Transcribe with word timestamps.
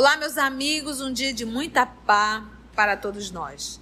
Olá, 0.00 0.16
meus 0.16 0.38
amigos, 0.38 1.00
um 1.00 1.12
dia 1.12 1.32
de 1.32 1.44
muita 1.44 1.84
paz 1.84 2.44
para 2.72 2.96
todos 2.96 3.32
nós. 3.32 3.80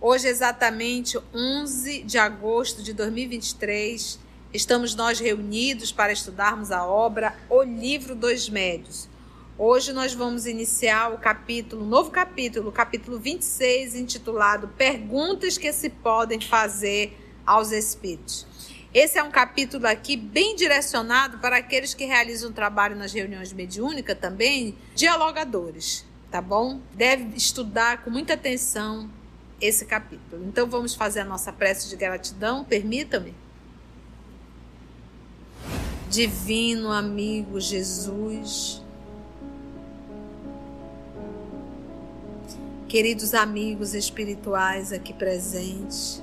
Hoje, 0.00 0.28
exatamente 0.28 1.18
11 1.34 2.04
de 2.04 2.18
agosto 2.18 2.84
de 2.84 2.92
2023, 2.92 4.16
estamos 4.54 4.94
nós 4.94 5.18
reunidos 5.18 5.90
para 5.90 6.12
estudarmos 6.12 6.70
a 6.70 6.86
obra 6.86 7.36
O 7.50 7.64
Livro 7.64 8.14
dos 8.14 8.48
Médios. 8.48 9.08
Hoje 9.58 9.92
nós 9.92 10.14
vamos 10.14 10.46
iniciar 10.46 11.12
o 11.12 11.18
capítulo, 11.18 11.84
novo 11.84 12.12
capítulo, 12.12 12.70
capítulo 12.70 13.18
26, 13.18 13.96
intitulado 13.96 14.68
Perguntas 14.68 15.58
que 15.58 15.72
se 15.72 15.90
podem 15.90 16.40
fazer 16.40 17.18
aos 17.44 17.72
espíritos. 17.72 18.46
Esse 18.96 19.18
é 19.18 19.22
um 19.22 19.30
capítulo 19.30 19.86
aqui 19.86 20.16
bem 20.16 20.56
direcionado 20.56 21.36
para 21.36 21.58
aqueles 21.58 21.92
que 21.92 22.06
realizam 22.06 22.50
trabalho 22.50 22.96
nas 22.96 23.12
reuniões 23.12 23.52
mediúnicas 23.52 24.18
também, 24.18 24.74
dialogadores, 24.94 26.02
tá 26.30 26.40
bom? 26.40 26.80
Deve 26.94 27.36
estudar 27.36 28.02
com 28.02 28.08
muita 28.08 28.32
atenção 28.32 29.10
esse 29.60 29.84
capítulo. 29.84 30.46
Então 30.48 30.66
vamos 30.66 30.94
fazer 30.94 31.20
a 31.20 31.24
nossa 31.26 31.52
prece 31.52 31.90
de 31.90 31.96
gratidão, 31.96 32.64
permitam-me. 32.64 33.34
Divino 36.08 36.90
amigo 36.90 37.60
Jesus, 37.60 38.82
queridos 42.88 43.34
amigos 43.34 43.92
espirituais 43.92 44.90
aqui 44.90 45.12
presentes, 45.12 46.22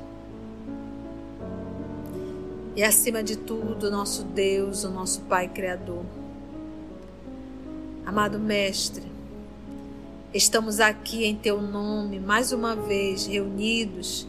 e 2.75 2.83
acima 2.83 3.21
de 3.21 3.37
tudo, 3.37 3.91
nosso 3.91 4.23
Deus, 4.23 4.83
o 4.83 4.89
nosso 4.89 5.21
Pai 5.21 5.47
Criador. 5.47 6.03
Amado 8.05 8.39
Mestre, 8.39 9.03
estamos 10.33 10.79
aqui 10.79 11.23
em 11.23 11.35
Teu 11.35 11.61
nome, 11.61 12.19
mais 12.19 12.51
uma 12.51 12.75
vez 12.75 13.27
reunidos. 13.27 14.27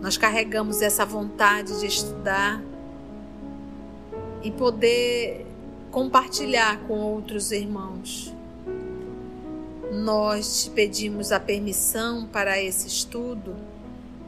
Nós 0.00 0.16
carregamos 0.18 0.82
essa 0.82 1.06
vontade 1.06 1.80
de 1.80 1.86
estudar 1.86 2.62
e 4.42 4.50
poder 4.50 5.46
compartilhar 5.90 6.80
com 6.80 6.98
outros 6.98 7.50
irmãos. 7.50 8.34
Nós 9.90 10.64
te 10.64 10.70
pedimos 10.70 11.32
a 11.32 11.40
permissão 11.40 12.26
para 12.26 12.60
esse 12.60 12.88
estudo 12.88 13.71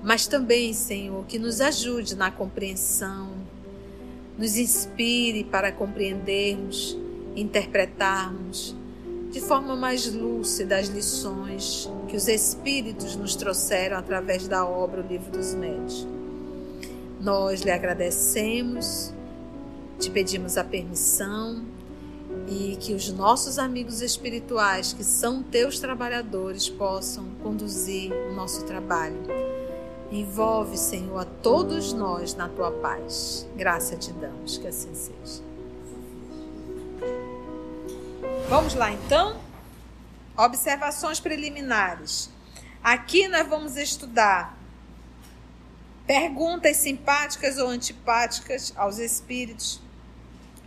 mas 0.05 0.27
também, 0.27 0.75
Senhor, 0.75 1.25
que 1.25 1.39
nos 1.39 1.63
ajude 1.63 2.15
na 2.15 2.31
compreensão, 2.31 3.31
nos 4.37 4.59
inspire 4.59 5.45
para 5.45 5.73
compreendermos, 5.73 6.97
interpretarmos 7.35 8.77
de 9.31 9.41
forma 9.41 9.75
mais 9.75 10.13
lúcida 10.13 10.77
as 10.77 10.89
lições 10.89 11.91
que 12.07 12.17
os 12.17 12.29
Espíritos 12.29 13.17
nos 13.17 13.35
trouxeram 13.35 13.97
através 13.97 14.47
da 14.47 14.67
obra 14.67 15.01
O 15.01 15.07
Livro 15.07 15.31
dos 15.33 15.55
Médios. 15.55 16.07
Nós 17.19 17.63
lhe 17.63 17.71
agradecemos, 17.71 19.11
te 19.99 20.11
pedimos 20.11 20.59
a 20.59 20.65
permissão 20.65 21.65
e 22.47 22.77
que 22.79 22.93
os 22.93 23.11
nossos 23.11 23.59
amigos 23.59 24.03
espirituais, 24.03 24.93
que 24.93 25.03
são 25.03 25.43
teus 25.43 25.79
trabalhadores, 25.79 26.69
possam 26.69 27.25
conduzir 27.43 28.13
o 28.13 28.35
nosso 28.35 28.65
trabalho 28.67 29.55
Envolve, 30.15 30.79
Senhor, 30.79 31.19
a 31.19 31.25
todos 31.25 31.93
nós 31.93 32.35
na 32.35 32.49
tua 32.49 32.71
paz. 32.71 33.49
Graça 33.57 33.97
te 33.97 34.13
damos, 34.13 34.57
que 34.57 34.69
assim 34.69 34.95
seja. 34.95 35.43
Vamos 38.49 38.75
lá 38.75 38.93
então? 38.93 39.41
Observações 40.37 41.19
preliminares. 41.19 42.31
Aqui 42.81 43.27
nós 43.27 43.45
vamos 43.49 43.77
estudar 43.77 44.57
perguntas 46.07 46.77
simpáticas 46.77 47.59
ou 47.59 47.67
antipáticas 47.67 48.73
aos 48.77 48.99
espíritos, 48.99 49.81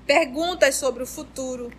perguntas 0.05 0.75
sobre 0.75 1.03
o 1.03 1.07
futuro, 1.07 1.71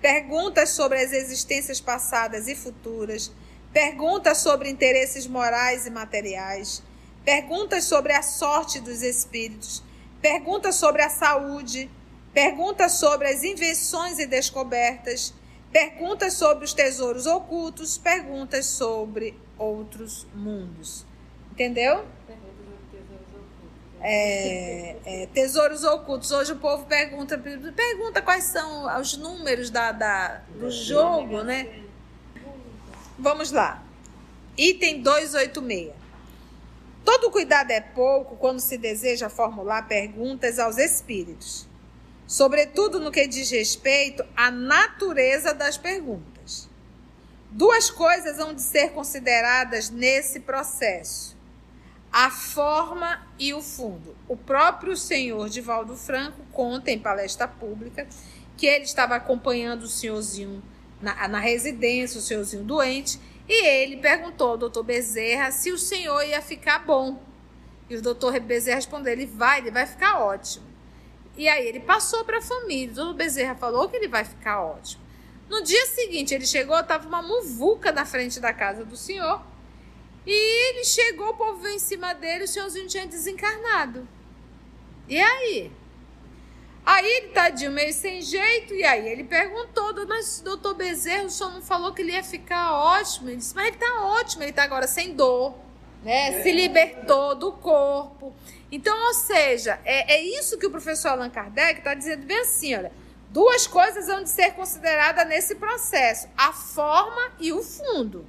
perguntas 0.00 0.70
sobre 0.70 1.02
as 1.02 1.10
existências 1.10 1.80
passadas 1.80 2.46
e 2.46 2.54
futuras, 2.54 3.32
perguntas 3.72 4.38
sobre 4.38 4.70
interesses 4.70 5.26
morais 5.26 5.88
e 5.88 5.90
materiais 5.90 6.84
perguntas 7.26 7.82
sobre 7.82 8.12
a 8.12 8.22
sorte 8.22 8.78
dos 8.78 9.02
espíritos, 9.02 9.82
perguntas 10.22 10.76
sobre 10.76 11.02
a 11.02 11.10
saúde, 11.10 11.90
perguntas 12.32 12.92
sobre 12.92 13.26
as 13.26 13.42
invenções 13.42 14.20
e 14.20 14.26
descobertas, 14.26 15.34
perguntas 15.72 16.34
sobre 16.34 16.64
os 16.64 16.72
tesouros 16.72 17.26
ocultos, 17.26 17.98
perguntas 17.98 18.66
sobre 18.66 19.36
outros 19.58 20.24
mundos. 20.32 21.04
Entendeu? 21.50 22.06
É, 24.00 24.96
é, 25.04 25.26
tesouros 25.34 25.82
ocultos. 25.82 26.30
Hoje 26.30 26.52
o 26.52 26.56
povo 26.56 26.86
pergunta, 26.86 27.36
pergunta 27.36 28.22
quais 28.22 28.44
são 28.44 29.00
os 29.00 29.16
números 29.16 29.68
da, 29.68 29.90
da 29.90 30.42
do 30.54 30.70
jogo, 30.70 31.42
né? 31.42 31.82
Vamos 33.18 33.50
lá. 33.50 33.82
Item 34.56 35.02
286. 35.02 36.05
Todo 37.06 37.30
cuidado 37.30 37.70
é 37.70 37.80
pouco 37.80 38.34
quando 38.34 38.58
se 38.58 38.76
deseja 38.76 39.30
formular 39.30 39.86
perguntas 39.86 40.58
aos 40.58 40.76
espíritos, 40.76 41.64
sobretudo 42.26 42.98
no 42.98 43.12
que 43.12 43.28
diz 43.28 43.48
respeito 43.48 44.24
à 44.36 44.50
natureza 44.50 45.54
das 45.54 45.78
perguntas. 45.78 46.68
Duas 47.48 47.90
coisas 47.90 48.40
hão 48.40 48.52
de 48.52 48.60
ser 48.60 48.90
consideradas 48.90 49.88
nesse 49.88 50.40
processo: 50.40 51.36
a 52.12 52.28
forma 52.28 53.24
e 53.38 53.54
o 53.54 53.62
fundo. 53.62 54.16
O 54.26 54.36
próprio 54.36 54.96
senhor 54.96 55.48
Divaldo 55.48 55.96
Franco 55.96 56.40
conta 56.50 56.90
em 56.90 56.98
palestra 56.98 57.46
pública 57.46 58.04
que 58.56 58.66
ele 58.66 58.84
estava 58.84 59.14
acompanhando 59.14 59.84
o 59.84 59.88
senhorzinho 59.88 60.60
na, 61.00 61.28
na 61.28 61.38
residência, 61.38 62.18
o 62.18 62.22
senhorzinho 62.22 62.64
doente 62.64 63.20
e 63.48 63.64
ele 63.66 63.98
perguntou 63.98 64.50
ao 64.50 64.58
doutor 64.58 64.82
Bezerra 64.82 65.50
se 65.50 65.70
o 65.70 65.78
senhor 65.78 66.22
ia 66.24 66.42
ficar 66.42 66.80
bom. 66.80 67.22
E 67.88 67.96
o 67.96 68.02
doutor 68.02 68.38
Bezerra 68.40 68.76
respondeu: 68.76 69.12
ele 69.12 69.26
vai, 69.26 69.60
ele 69.60 69.70
vai 69.70 69.86
ficar 69.86 70.20
ótimo. 70.20 70.66
E 71.36 71.48
aí 71.48 71.66
ele 71.66 71.80
passou 71.80 72.24
para 72.24 72.38
a 72.38 72.42
família. 72.42 72.92
O 72.92 72.94
doutor 72.94 73.14
Bezerra 73.14 73.54
falou 73.54 73.88
que 73.88 73.96
ele 73.96 74.08
vai 74.08 74.24
ficar 74.24 74.60
ótimo. 74.60 75.04
No 75.48 75.62
dia 75.62 75.86
seguinte, 75.86 76.34
ele 76.34 76.46
chegou, 76.46 76.78
estava 76.78 77.06
uma 77.06 77.22
muvuca 77.22 77.92
na 77.92 78.04
frente 78.04 78.40
da 78.40 78.52
casa 78.52 78.84
do 78.84 78.96
senhor. 78.96 79.40
E 80.26 80.70
ele 80.70 80.84
chegou, 80.84 81.28
o 81.28 81.36
povo 81.36 81.60
veio 81.60 81.76
em 81.76 81.78
cima 81.78 82.12
dele, 82.14 82.44
o 82.44 82.48
senhorzinho 82.48 82.88
tinha 82.88 83.06
desencarnado. 83.06 84.08
E 85.08 85.20
aí? 85.20 85.70
Aí 86.86 87.04
ele 87.04 87.28
tadinho, 87.30 87.72
meio 87.72 87.92
sem 87.92 88.22
jeito, 88.22 88.72
e 88.72 88.84
aí 88.84 89.08
ele 89.08 89.24
perguntou, 89.24 89.92
mas 90.06 90.40
doutor 90.40 90.74
Bezerra, 90.74 91.24
o 91.24 91.30
senhor 91.30 91.52
não 91.52 91.60
falou 91.60 91.92
que 91.92 92.00
ele 92.00 92.12
ia 92.12 92.22
ficar 92.22 92.74
ótimo? 92.74 93.28
Ele 93.28 93.38
disse, 93.38 93.56
mas 93.56 93.66
ele 93.66 93.76
tá 93.76 94.02
ótimo, 94.04 94.44
ele 94.44 94.52
tá 94.52 94.62
agora 94.62 94.86
sem 94.86 95.12
dor, 95.12 95.52
né? 96.04 96.40
Se 96.44 96.52
libertou 96.52 97.34
do 97.34 97.50
corpo. 97.50 98.32
Então, 98.70 98.96
ou 99.08 99.14
seja, 99.14 99.80
é, 99.84 100.14
é 100.14 100.22
isso 100.22 100.58
que 100.58 100.66
o 100.66 100.70
professor 100.70 101.08
Allan 101.08 101.28
Kardec 101.28 101.80
está 101.80 101.92
dizendo 101.92 102.24
bem 102.24 102.38
assim, 102.38 102.76
olha, 102.76 102.92
duas 103.30 103.66
coisas 103.66 104.06
vão 104.06 104.22
de 104.22 104.30
ser 104.30 104.52
consideradas 104.52 105.26
nesse 105.26 105.56
processo, 105.56 106.28
a 106.38 106.52
forma 106.52 107.32
e 107.40 107.52
o 107.52 107.64
fundo. 107.64 108.24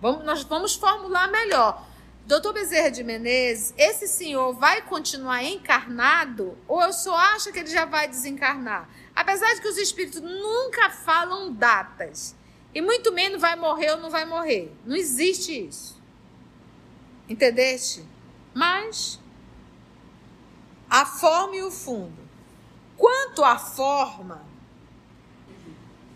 Vamos, 0.00 0.24
nós 0.24 0.42
vamos 0.44 0.74
formular 0.74 1.30
melhor. 1.30 1.85
Doutor 2.26 2.52
Bezerra 2.52 2.90
de 2.90 3.04
Menezes, 3.04 3.72
esse 3.78 4.08
senhor 4.08 4.52
vai 4.54 4.82
continuar 4.82 5.44
encarnado 5.44 6.58
ou 6.66 6.82
eu 6.82 6.92
só 6.92 7.14
acho 7.14 7.52
que 7.52 7.60
ele 7.60 7.70
já 7.70 7.84
vai 7.84 8.08
desencarnar? 8.08 8.90
Apesar 9.14 9.54
de 9.54 9.60
que 9.60 9.68
os 9.68 9.78
espíritos 9.78 10.20
nunca 10.20 10.90
falam 10.90 11.52
datas, 11.52 12.34
e 12.74 12.80
muito 12.80 13.12
menos 13.12 13.40
vai 13.40 13.54
morrer 13.54 13.92
ou 13.92 13.98
não 13.98 14.10
vai 14.10 14.24
morrer. 14.24 14.74
Não 14.84 14.96
existe 14.96 15.68
isso. 15.68 16.02
Entendeste? 17.28 18.04
Mas 18.52 19.20
a 20.90 21.06
forma 21.06 21.54
e 21.54 21.62
o 21.62 21.70
fundo. 21.70 22.28
Quanto 22.96 23.44
à 23.44 23.56
forma, 23.56 24.44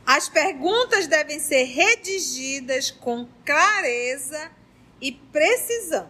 as 0.05 0.29
perguntas 0.29 1.07
devem 1.07 1.39
ser 1.39 1.63
redigidas 1.63 2.91
com 2.91 3.29
clareza 3.47 4.51
e 5.01 5.13
precisão, 5.13 6.09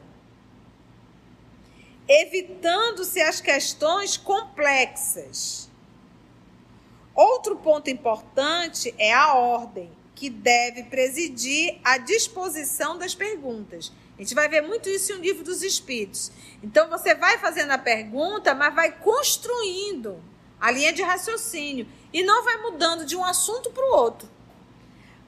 evitando-se 2.08 3.20
as 3.20 3.40
questões 3.40 4.16
complexas. 4.16 5.70
Outro 7.14 7.56
ponto 7.56 7.90
importante 7.90 8.94
é 8.98 9.12
a 9.12 9.34
ordem, 9.34 9.90
que 10.14 10.28
deve 10.28 10.84
presidir 10.84 11.78
a 11.82 11.96
disposição 11.96 12.98
das 12.98 13.14
perguntas. 13.14 13.90
A 14.18 14.22
gente 14.22 14.34
vai 14.34 14.50
ver 14.50 14.60
muito 14.60 14.86
isso 14.86 15.12
em 15.12 15.16
um 15.16 15.20
livro 15.20 15.42
dos 15.42 15.62
Espíritos. 15.62 16.30
Então 16.62 16.90
você 16.90 17.14
vai 17.14 17.38
fazendo 17.38 17.70
a 17.70 17.78
pergunta, 17.78 18.54
mas 18.54 18.74
vai 18.74 18.92
construindo 18.92 20.22
a 20.60 20.70
linha 20.70 20.92
de 20.92 21.00
raciocínio 21.02 21.88
e 22.12 22.22
não 22.22 22.44
vai 22.44 22.58
mudando 22.58 23.06
de 23.06 23.16
um 23.16 23.24
assunto 23.24 23.70
para 23.70 23.82
o 23.82 23.96
outro. 23.96 24.28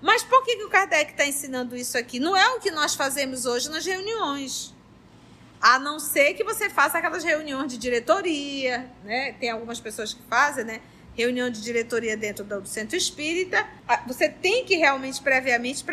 Mas 0.02 0.25
por 0.25 0.44
que, 0.44 0.56
que 0.56 0.64
o 0.64 0.69
Kardec 0.69 1.12
está 1.12 1.25
ensinando 1.25 1.76
isso 1.76 1.96
aqui? 1.96 2.19
Não 2.19 2.37
é 2.37 2.49
o 2.54 2.60
que 2.60 2.72
nós 2.72 2.96
fazemos 2.96 3.46
hoje 3.46 3.70
nas 3.70 3.87
reuniões. 3.87 4.75
A 5.60 5.78
não 5.78 6.00
ser 6.00 6.34
que 6.34 6.43
você 6.43 6.69
faça 6.69 6.99
aquelas 6.99 7.22
reuniões 7.22 7.70
de 7.70 7.78
diretoria, 7.78 8.90
né? 9.04 9.32
Tem 9.38 9.49
algumas 9.49 9.78
pessoas 9.78 10.12
que 10.12 10.20
fazem, 10.25 10.64
né? 10.64 10.81
Reunião 11.14 11.49
de 11.49 11.62
diretoria 11.62 12.16
dentro 12.16 12.44
do 12.44 12.66
centro 12.66 12.96
espírita. 12.96 13.64
Ah, 13.87 14.02
você 14.04 14.28
tem 14.28 14.64
que 14.64 14.75
realmente, 14.75 15.22
previamente, 15.22 15.84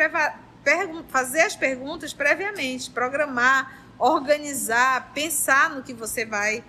fazer 1.10 1.42
as 1.42 1.56
perguntas 1.56 2.12
previamente, 2.12 2.90
programar, 2.90 3.86
organizar, 4.00 5.12
pensar 5.14 5.70
no 5.70 5.84
que 5.84 5.94
você 5.94 6.26
vai 6.26 6.64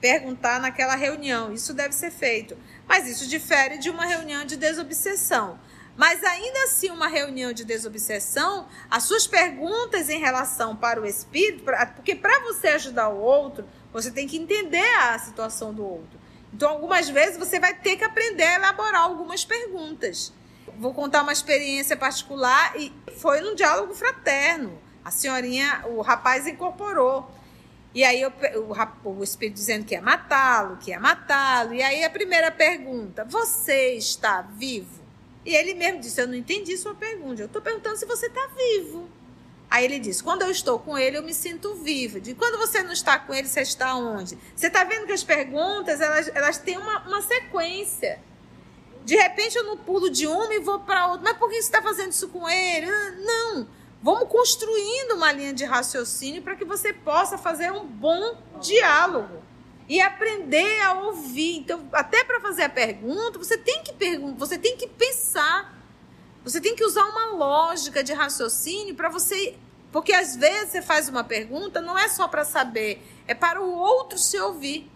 perguntar 0.00 0.58
naquela 0.58 0.96
reunião. 0.96 1.52
Isso 1.52 1.74
deve 1.74 1.94
ser 1.94 2.10
feito. 2.10 2.56
Mas 2.88 3.06
isso 3.06 3.28
difere 3.28 3.76
de 3.76 3.90
uma 3.90 4.06
reunião 4.06 4.44
de 4.46 4.56
desobsessão. 4.56 5.58
Mas 6.02 6.24
ainda 6.24 6.64
assim, 6.64 6.90
uma 6.90 7.06
reunião 7.06 7.52
de 7.52 7.64
desobsessão, 7.64 8.66
as 8.90 9.04
suas 9.04 9.24
perguntas 9.24 10.08
em 10.08 10.18
relação 10.18 10.74
para 10.74 11.00
o 11.00 11.06
espírito, 11.06 11.62
porque 11.94 12.16
para 12.16 12.40
você 12.40 12.70
ajudar 12.70 13.10
o 13.10 13.20
outro, 13.20 13.64
você 13.92 14.10
tem 14.10 14.26
que 14.26 14.36
entender 14.36 14.84
a 14.98 15.16
situação 15.20 15.72
do 15.72 15.86
outro. 15.86 16.18
Então, 16.52 16.70
algumas 16.70 17.08
vezes 17.08 17.38
você 17.38 17.60
vai 17.60 17.72
ter 17.72 17.94
que 17.94 18.02
aprender 18.02 18.42
a 18.42 18.54
elaborar 18.56 19.02
algumas 19.02 19.44
perguntas. 19.44 20.32
Vou 20.76 20.92
contar 20.92 21.22
uma 21.22 21.32
experiência 21.32 21.96
particular 21.96 22.74
e 22.76 22.92
foi 23.18 23.40
num 23.40 23.54
diálogo 23.54 23.94
fraterno. 23.94 24.76
A 25.04 25.10
senhorinha, 25.12 25.84
o 25.86 26.00
rapaz 26.00 26.48
incorporou. 26.48 27.30
E 27.94 28.02
aí 28.02 28.20
eu, 28.20 28.32
o, 29.04 29.18
o 29.20 29.22
espírito 29.22 29.54
dizendo 29.54 29.84
que 29.84 29.94
ia 29.94 30.02
matá-lo, 30.02 30.78
que 30.78 30.90
ia 30.90 30.98
matá-lo. 30.98 31.72
E 31.72 31.80
aí 31.80 32.02
a 32.02 32.10
primeira 32.10 32.50
pergunta: 32.50 33.24
Você 33.24 33.94
está 33.94 34.42
vivo? 34.42 35.01
E 35.44 35.54
ele 35.54 35.74
mesmo 35.74 36.00
disse: 36.00 36.20
Eu 36.20 36.28
não 36.28 36.34
entendi 36.34 36.76
sua 36.76 36.94
pergunta. 36.94 37.42
Eu 37.42 37.46
estou 37.46 37.60
perguntando 37.60 37.96
se 37.96 38.06
você 38.06 38.26
está 38.26 38.48
vivo. 38.56 39.08
Aí 39.68 39.84
ele 39.84 39.98
disse: 39.98 40.22
Quando 40.22 40.42
eu 40.42 40.50
estou 40.50 40.78
com 40.78 40.96
ele, 40.96 41.18
eu 41.18 41.22
me 41.22 41.34
sinto 41.34 41.74
vivo. 41.76 42.20
De 42.20 42.34
quando 42.34 42.58
você 42.58 42.82
não 42.82 42.92
está 42.92 43.18
com 43.18 43.34
ele, 43.34 43.48
você 43.48 43.62
está 43.62 43.94
onde? 43.96 44.38
Você 44.54 44.68
está 44.68 44.84
vendo 44.84 45.06
que 45.06 45.12
as 45.12 45.24
perguntas 45.24 46.00
elas, 46.00 46.30
elas 46.34 46.58
têm 46.58 46.78
uma, 46.78 47.00
uma 47.06 47.22
sequência. 47.22 48.20
De 49.04 49.16
repente 49.16 49.56
eu 49.56 49.64
não 49.64 49.76
pulo 49.76 50.08
de 50.08 50.26
uma 50.28 50.54
e 50.54 50.60
vou 50.60 50.78
para 50.80 51.08
outra. 51.08 51.22
Mas 51.24 51.36
por 51.36 51.48
que 51.48 51.54
você 51.54 51.60
está 51.60 51.82
fazendo 51.82 52.12
isso 52.12 52.28
com 52.28 52.48
ele? 52.48 52.86
Ah, 52.86 53.10
não. 53.18 53.68
Vamos 54.00 54.28
construindo 54.28 55.14
uma 55.14 55.32
linha 55.32 55.52
de 55.52 55.64
raciocínio 55.64 56.42
para 56.42 56.56
que 56.56 56.64
você 56.64 56.92
possa 56.92 57.38
fazer 57.38 57.72
um 57.72 57.86
bom 57.86 58.36
diálogo 58.60 59.41
e 59.88 60.00
aprender 60.00 60.80
a 60.80 60.94
ouvir. 60.94 61.58
Então, 61.58 61.88
até 61.92 62.24
para 62.24 62.40
fazer 62.40 62.62
a 62.64 62.68
pergunta, 62.68 63.38
você 63.38 63.56
tem 63.56 63.82
que 63.82 63.92
perguntar, 63.92 64.38
você 64.38 64.58
tem 64.58 64.76
que 64.76 64.86
pensar. 64.86 65.80
Você 66.44 66.60
tem 66.60 66.74
que 66.74 66.84
usar 66.84 67.04
uma 67.04 67.26
lógica 67.36 68.02
de 68.02 68.12
raciocínio 68.12 68.94
para 68.96 69.08
você, 69.08 69.54
porque 69.92 70.12
às 70.12 70.34
vezes 70.34 70.70
você 70.70 70.82
faz 70.82 71.08
uma 71.08 71.22
pergunta 71.22 71.80
não 71.80 71.96
é 71.96 72.08
só 72.08 72.26
para 72.26 72.44
saber, 72.44 73.00
é 73.28 73.34
para 73.34 73.62
o 73.62 73.72
outro 73.72 74.18
se 74.18 74.36
ouvir. 74.38 74.90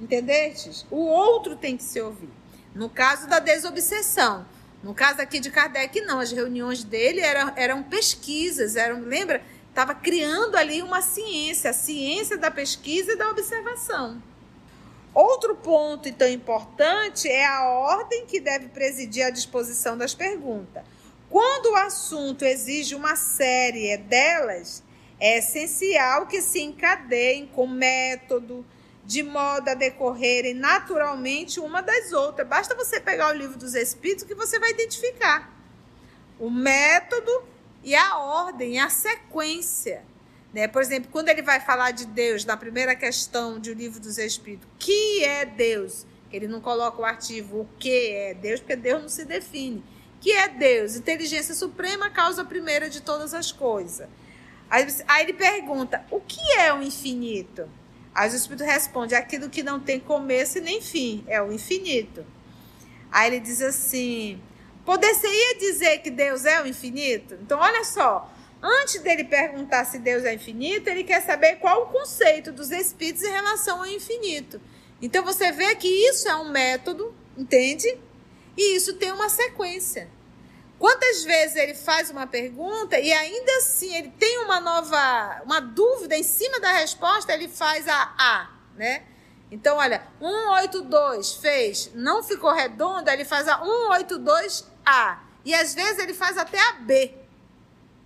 Entendeste? 0.00 0.86
O 0.90 1.06
outro 1.06 1.56
tem 1.56 1.76
que 1.76 1.82
se 1.82 2.00
ouvir. 2.00 2.30
No 2.72 2.88
caso 2.88 3.26
da 3.26 3.40
desobsessão, 3.40 4.46
no 4.82 4.94
caso 4.94 5.20
aqui 5.20 5.40
de 5.40 5.50
Kardec, 5.50 6.00
não. 6.02 6.20
As 6.20 6.30
reuniões 6.30 6.84
dele 6.84 7.20
eram, 7.20 7.52
eram 7.56 7.82
pesquisas, 7.82 8.76
eram, 8.76 9.00
lembra? 9.00 9.42
Estava 9.78 9.94
criando 9.94 10.56
ali 10.56 10.82
uma 10.82 11.00
ciência, 11.00 11.70
a 11.70 11.72
ciência 11.72 12.36
da 12.36 12.50
pesquisa 12.50 13.12
e 13.12 13.16
da 13.16 13.30
observação. 13.30 14.20
Outro 15.14 15.54
ponto 15.54 16.12
tão 16.14 16.28
importante 16.28 17.28
é 17.28 17.46
a 17.46 17.62
ordem 17.68 18.26
que 18.26 18.40
deve 18.40 18.70
presidir 18.70 19.24
a 19.24 19.30
disposição 19.30 19.96
das 19.96 20.14
perguntas. 20.14 20.82
Quando 21.30 21.66
o 21.66 21.76
assunto 21.76 22.44
exige 22.44 22.96
uma 22.96 23.14
série 23.14 23.96
delas, 23.98 24.82
é 25.20 25.38
essencial 25.38 26.26
que 26.26 26.42
se 26.42 26.60
encadeiem 26.60 27.46
com 27.46 27.68
método, 27.68 28.66
de 29.04 29.22
modo 29.22 29.68
a 29.68 29.74
decorrerem 29.74 30.54
naturalmente 30.54 31.60
uma 31.60 31.82
das 31.82 32.12
outras. 32.12 32.48
Basta 32.48 32.74
você 32.74 32.98
pegar 32.98 33.28
o 33.28 33.36
livro 33.36 33.56
dos 33.56 33.76
Espíritos 33.76 34.24
que 34.24 34.34
você 34.34 34.58
vai 34.58 34.70
identificar 34.70 35.56
o 36.40 36.50
método 36.50 37.30
e 37.88 37.94
a 37.94 38.18
ordem, 38.18 38.78
a 38.78 38.90
sequência. 38.90 40.04
Né? 40.52 40.68
Por 40.68 40.82
exemplo, 40.82 41.08
quando 41.10 41.30
ele 41.30 41.40
vai 41.40 41.58
falar 41.58 41.90
de 41.90 42.04
Deus 42.04 42.44
na 42.44 42.54
primeira 42.54 42.94
questão 42.94 43.58
de 43.58 43.70
O 43.70 43.74
Livro 43.74 43.98
dos 43.98 44.18
Espíritos, 44.18 44.68
que 44.78 45.24
é 45.24 45.46
Deus? 45.46 46.06
Ele 46.30 46.46
não 46.46 46.60
coloca 46.60 47.00
o 47.00 47.04
artigo 47.06 47.60
o 47.60 47.68
que 47.78 48.10
é 48.10 48.34
Deus, 48.34 48.60
porque 48.60 48.76
Deus 48.76 49.00
não 49.00 49.08
se 49.08 49.24
define. 49.24 49.82
Que 50.20 50.32
é 50.32 50.48
Deus? 50.48 50.96
Inteligência 50.96 51.54
suprema, 51.54 52.10
causa 52.10 52.44
primeira 52.44 52.90
de 52.90 53.00
todas 53.00 53.32
as 53.32 53.50
coisas. 53.50 54.06
Aí, 54.68 54.86
aí 55.06 55.22
ele 55.22 55.32
pergunta: 55.32 56.04
o 56.10 56.20
que 56.20 56.42
é 56.58 56.74
o 56.74 56.82
infinito? 56.82 57.66
Aí 58.14 58.28
o 58.30 58.34
Espírito 58.34 58.64
responde: 58.64 59.14
aquilo 59.14 59.48
que 59.48 59.62
não 59.62 59.80
tem 59.80 59.98
começo 59.98 60.58
e 60.58 60.60
nem 60.60 60.82
fim, 60.82 61.24
é 61.26 61.40
o 61.40 61.50
infinito. 61.50 62.26
Aí 63.10 63.30
ele 63.30 63.40
diz 63.40 63.62
assim: 63.62 64.38
Poder-se-ia 64.88 65.58
dizer 65.58 65.98
que 65.98 66.10
Deus 66.10 66.46
é 66.46 66.62
o 66.62 66.66
infinito? 66.66 67.34
Então, 67.42 67.60
olha 67.60 67.84
só. 67.84 68.32
Antes 68.62 69.02
dele 69.02 69.22
perguntar 69.22 69.84
se 69.84 69.98
Deus 69.98 70.24
é 70.24 70.32
infinito, 70.32 70.88
ele 70.88 71.04
quer 71.04 71.20
saber 71.20 71.56
qual 71.56 71.82
o 71.82 71.86
conceito 71.88 72.50
dos 72.50 72.70
espíritos 72.70 73.22
em 73.22 73.30
relação 73.30 73.80
ao 73.80 73.86
infinito. 73.86 74.58
Então, 75.02 75.22
você 75.22 75.52
vê 75.52 75.76
que 75.76 75.86
isso 75.86 76.26
é 76.26 76.34
um 76.36 76.48
método, 76.48 77.14
entende? 77.36 77.86
E 78.56 78.76
isso 78.76 78.94
tem 78.94 79.12
uma 79.12 79.28
sequência. 79.28 80.08
Quantas 80.78 81.22
vezes 81.22 81.56
ele 81.56 81.74
faz 81.74 82.08
uma 82.08 82.26
pergunta 82.26 82.98
e 82.98 83.12
ainda 83.12 83.56
assim 83.58 83.94
ele 83.94 84.14
tem 84.18 84.38
uma 84.38 84.58
nova, 84.58 85.42
uma 85.44 85.60
dúvida 85.60 86.16
em 86.16 86.22
cima 86.22 86.60
da 86.60 86.72
resposta, 86.72 87.34
ele 87.34 87.46
faz 87.46 87.86
a 87.86 88.14
A, 88.16 88.50
né? 88.74 89.02
Então, 89.50 89.76
olha, 89.78 90.02
182 90.18 91.34
fez, 91.34 91.90
não 91.94 92.22
ficou 92.22 92.52
redondo, 92.52 93.10
ele 93.10 93.24
faz 93.24 93.48
a 93.48 93.58
182 93.58 94.77
a. 94.88 95.22
E 95.44 95.54
às 95.54 95.74
vezes 95.74 95.98
ele 95.98 96.14
faz 96.14 96.36
até 96.36 96.58
a 96.60 96.72
B 96.72 97.14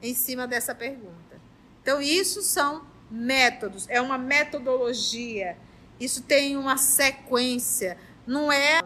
em 0.02 0.14
cima 0.14 0.46
dessa 0.46 0.74
pergunta. 0.74 1.40
Então, 1.80 2.00
isso 2.00 2.42
são 2.42 2.84
métodos, 3.10 3.86
é 3.88 4.00
uma 4.00 4.18
metodologia. 4.18 5.56
Isso 5.98 6.22
tem 6.22 6.56
uma 6.56 6.76
sequência. 6.76 7.96
Não 8.26 8.50
é 8.50 8.80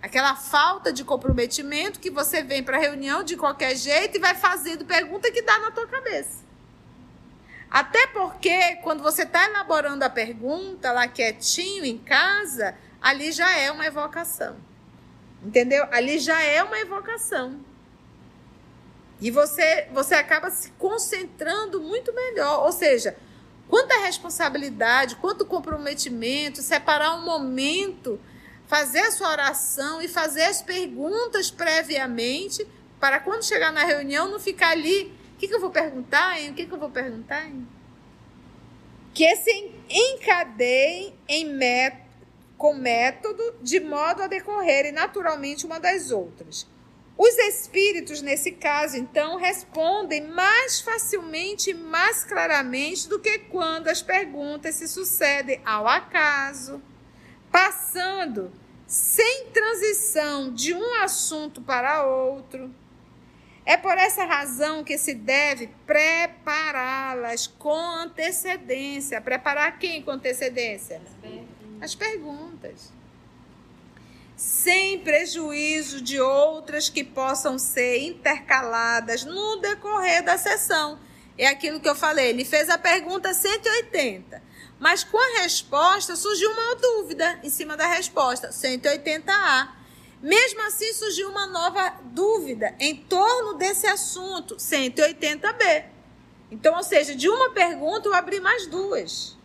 aquela 0.00 0.34
falta 0.36 0.92
de 0.92 1.04
comprometimento 1.04 2.00
que 2.00 2.10
você 2.10 2.42
vem 2.42 2.62
para 2.62 2.76
a 2.76 2.80
reunião 2.80 3.22
de 3.22 3.36
qualquer 3.36 3.76
jeito 3.76 4.16
e 4.16 4.20
vai 4.20 4.34
fazendo 4.34 4.84
pergunta 4.84 5.30
que 5.30 5.42
dá 5.42 5.58
na 5.58 5.70
tua 5.70 5.86
cabeça. 5.86 6.44
Até 7.70 8.06
porque 8.08 8.76
quando 8.76 9.02
você 9.02 9.22
está 9.22 9.44
elaborando 9.44 10.04
a 10.04 10.10
pergunta 10.10 10.92
lá 10.92 11.08
quietinho 11.08 11.84
em 11.84 11.98
casa, 11.98 12.76
ali 13.00 13.32
já 13.32 13.54
é 13.56 13.70
uma 13.70 13.84
evocação. 13.84 14.56
Entendeu? 15.42 15.86
Ali 15.90 16.18
já 16.18 16.42
é 16.42 16.62
uma 16.62 16.78
evocação. 16.78 17.60
E 19.20 19.30
você, 19.30 19.88
você 19.92 20.14
acaba 20.14 20.50
se 20.50 20.70
concentrando 20.72 21.80
muito 21.80 22.12
melhor. 22.12 22.64
Ou 22.64 22.72
seja, 22.72 23.16
quanta 23.68 23.98
responsabilidade, 24.00 25.16
quanto 25.16 25.46
comprometimento, 25.46 26.60
separar 26.62 27.14
um 27.14 27.24
momento, 27.24 28.20
fazer 28.66 29.00
a 29.00 29.10
sua 29.10 29.30
oração 29.30 30.02
e 30.02 30.08
fazer 30.08 30.44
as 30.44 30.60
perguntas 30.60 31.50
previamente, 31.50 32.66
para 33.00 33.20
quando 33.20 33.44
chegar 33.44 33.72
na 33.72 33.84
reunião 33.84 34.28
não 34.28 34.40
ficar 34.40 34.70
ali. 34.70 35.14
O 35.34 35.38
que, 35.38 35.48
que 35.48 35.54
eu 35.54 35.60
vou 35.60 35.70
perguntar, 35.70 36.40
hein? 36.40 36.50
O 36.50 36.54
que, 36.54 36.66
que 36.66 36.72
eu 36.72 36.78
vou 36.78 36.90
perguntar, 36.90 37.46
hein? 37.46 37.66
Que 39.12 39.36
se 39.36 39.70
encadeiem 39.88 41.14
em 41.28 41.44
método 41.44 42.05
com 42.56 42.74
método, 42.74 43.54
de 43.62 43.80
modo 43.80 44.22
a 44.22 44.26
decorrerem 44.26 44.92
naturalmente 44.92 45.66
uma 45.66 45.78
das 45.78 46.10
outras. 46.10 46.66
Os 47.18 47.34
espíritos, 47.38 48.20
nesse 48.20 48.52
caso, 48.52 48.96
então, 48.96 49.36
respondem 49.36 50.26
mais 50.28 50.80
facilmente 50.80 51.70
e 51.70 51.74
mais 51.74 52.24
claramente 52.24 53.08
do 53.08 53.18
que 53.18 53.38
quando 53.38 53.88
as 53.88 54.02
perguntas 54.02 54.74
se 54.74 54.86
sucedem 54.86 55.60
ao 55.64 55.88
acaso, 55.88 56.82
passando 57.50 58.52
sem 58.86 59.46
transição 59.46 60.52
de 60.52 60.74
um 60.74 60.94
assunto 61.02 61.62
para 61.62 62.04
outro. 62.04 62.70
É 63.64 63.76
por 63.76 63.98
essa 63.98 64.24
razão 64.24 64.84
que 64.84 64.96
se 64.96 65.12
deve 65.12 65.68
prepará-las 65.86 67.48
com 67.48 67.74
antecedência. 67.74 69.20
Preparar 69.20 69.78
quem 69.78 70.02
com 70.02 70.12
antecedência? 70.12 71.00
as 71.24 71.45
perguntas. 71.94 72.92
Sem 74.36 74.98
prejuízo 75.00 76.00
de 76.00 76.20
outras 76.20 76.88
que 76.88 77.02
possam 77.02 77.58
ser 77.58 78.00
intercaladas 78.00 79.24
no 79.24 79.56
decorrer 79.56 80.22
da 80.22 80.36
sessão. 80.36 80.98
É 81.38 81.46
aquilo 81.46 81.80
que 81.80 81.88
eu 81.88 81.94
falei. 81.94 82.30
Ele 82.30 82.44
fez 82.44 82.68
a 82.68 82.78
pergunta 82.78 83.32
180, 83.32 84.42
mas 84.78 85.04
com 85.04 85.18
a 85.18 85.42
resposta 85.42 86.16
surgiu 86.16 86.50
uma 86.50 86.74
dúvida 86.76 87.40
em 87.42 87.50
cima 87.50 87.76
da 87.76 87.86
resposta, 87.86 88.48
180A. 88.50 89.68
Mesmo 90.22 90.62
assim, 90.66 90.92
surgiu 90.94 91.28
uma 91.28 91.46
nova 91.46 91.94
dúvida 92.04 92.74
em 92.80 92.96
torno 92.96 93.54
desse 93.54 93.86
assunto, 93.86 94.56
180B. 94.56 95.84
Então, 96.50 96.74
ou 96.74 96.82
seja, 96.82 97.14
de 97.14 97.28
uma 97.28 97.50
pergunta 97.50 98.08
eu 98.08 98.14
abri 98.14 98.40
mais 98.40 98.66
duas. 98.66 99.35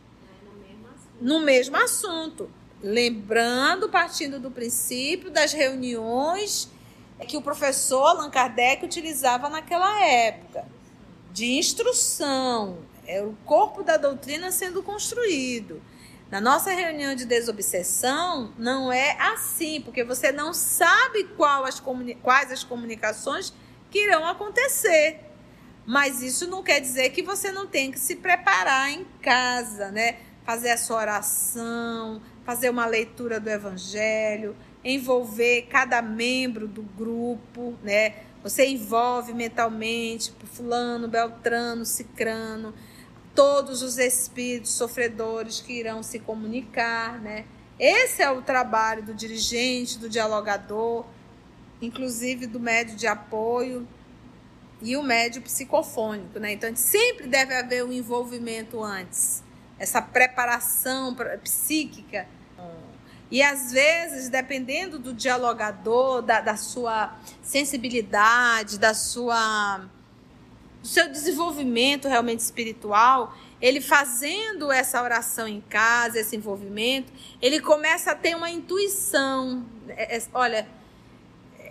No 1.21 1.39
mesmo 1.39 1.77
assunto. 1.77 2.49
Lembrando, 2.81 3.87
partindo 3.87 4.39
do 4.39 4.49
princípio 4.49 5.29
das 5.29 5.53
reuniões 5.53 6.67
que 7.27 7.37
o 7.37 7.41
professor 7.41 8.03
Allan 8.07 8.31
Kardec 8.31 8.83
utilizava 8.83 9.47
naquela 9.47 10.03
época, 10.03 10.65
de 11.31 11.51
instrução, 11.51 12.79
é 13.05 13.21
o 13.21 13.37
corpo 13.45 13.83
da 13.83 13.97
doutrina 13.97 14.51
sendo 14.51 14.81
construído. 14.81 15.79
Na 16.31 16.41
nossa 16.41 16.71
reunião 16.71 17.13
de 17.13 17.25
desobsessão, 17.25 18.53
não 18.57 18.91
é 18.91 19.15
assim, 19.19 19.79
porque 19.81 20.03
você 20.03 20.31
não 20.31 20.53
sabe 20.53 21.27
as 21.65 21.79
quais 22.23 22.51
as 22.51 22.63
comunicações 22.63 23.53
que 23.91 23.99
irão 23.99 24.25
acontecer. 24.25 25.19
Mas 25.85 26.23
isso 26.23 26.47
não 26.47 26.63
quer 26.63 26.79
dizer 26.79 27.09
que 27.09 27.21
você 27.21 27.51
não 27.51 27.67
tem 27.67 27.91
que 27.91 27.99
se 27.99 28.15
preparar 28.15 28.89
em 28.89 29.05
casa, 29.21 29.91
né? 29.91 30.19
Fazer 30.45 30.71
a 30.71 30.77
sua 30.77 30.97
oração, 30.97 32.21
fazer 32.43 32.69
uma 32.69 32.85
leitura 32.85 33.39
do 33.39 33.49
evangelho, 33.49 34.55
envolver 34.83 35.67
cada 35.69 36.01
membro 36.01 36.67
do 36.67 36.81
grupo, 36.81 37.75
né? 37.83 38.15
Você 38.43 38.65
envolve 38.65 39.33
mentalmente 39.33 40.33
fulano, 40.51 41.07
beltrano, 41.07 41.85
cicrano, 41.85 42.73
todos 43.35 43.81
os 43.81 43.97
espíritos 43.97 44.71
sofredores 44.71 45.61
que 45.61 45.73
irão 45.73 46.01
se 46.01 46.19
comunicar, 46.19 47.19
né? 47.21 47.45
Esse 47.79 48.21
é 48.21 48.29
o 48.29 48.41
trabalho 48.41 49.03
do 49.03 49.13
dirigente, 49.13 49.97
do 49.97 50.09
dialogador, 50.09 51.05
inclusive 51.81 52.45
do 52.45 52.59
médio 52.59 52.95
de 52.95 53.07
apoio 53.07 53.87
e 54.81 54.97
o 54.97 55.03
médio 55.03 55.41
psicofônico, 55.41 56.39
né? 56.39 56.53
Então, 56.53 56.75
sempre 56.75 57.27
deve 57.27 57.53
haver 57.53 57.83
um 57.83 57.91
envolvimento 57.91 58.83
antes, 58.83 59.43
essa 59.81 59.99
preparação 59.99 61.15
psíquica. 61.43 62.27
E 63.31 63.41
às 63.41 63.71
vezes, 63.71 64.29
dependendo 64.29 64.99
do 64.99 65.11
dialogador, 65.11 66.21
da, 66.21 66.39
da 66.39 66.55
sua 66.55 67.15
sensibilidade, 67.41 68.77
da 68.77 68.93
sua 68.93 69.89
do 70.81 70.87
seu 70.87 71.11
desenvolvimento 71.11 72.07
realmente 72.07 72.39
espiritual, 72.39 73.35
ele 73.61 73.79
fazendo 73.79 74.71
essa 74.71 75.01
oração 75.01 75.47
em 75.47 75.61
casa, 75.61 76.19
esse 76.19 76.35
envolvimento, 76.35 77.13
ele 77.39 77.59
começa 77.59 78.11
a 78.11 78.15
ter 78.15 78.35
uma 78.35 78.49
intuição. 78.49 79.63
É, 79.89 80.17
é, 80.17 80.23
olha, 80.33 80.67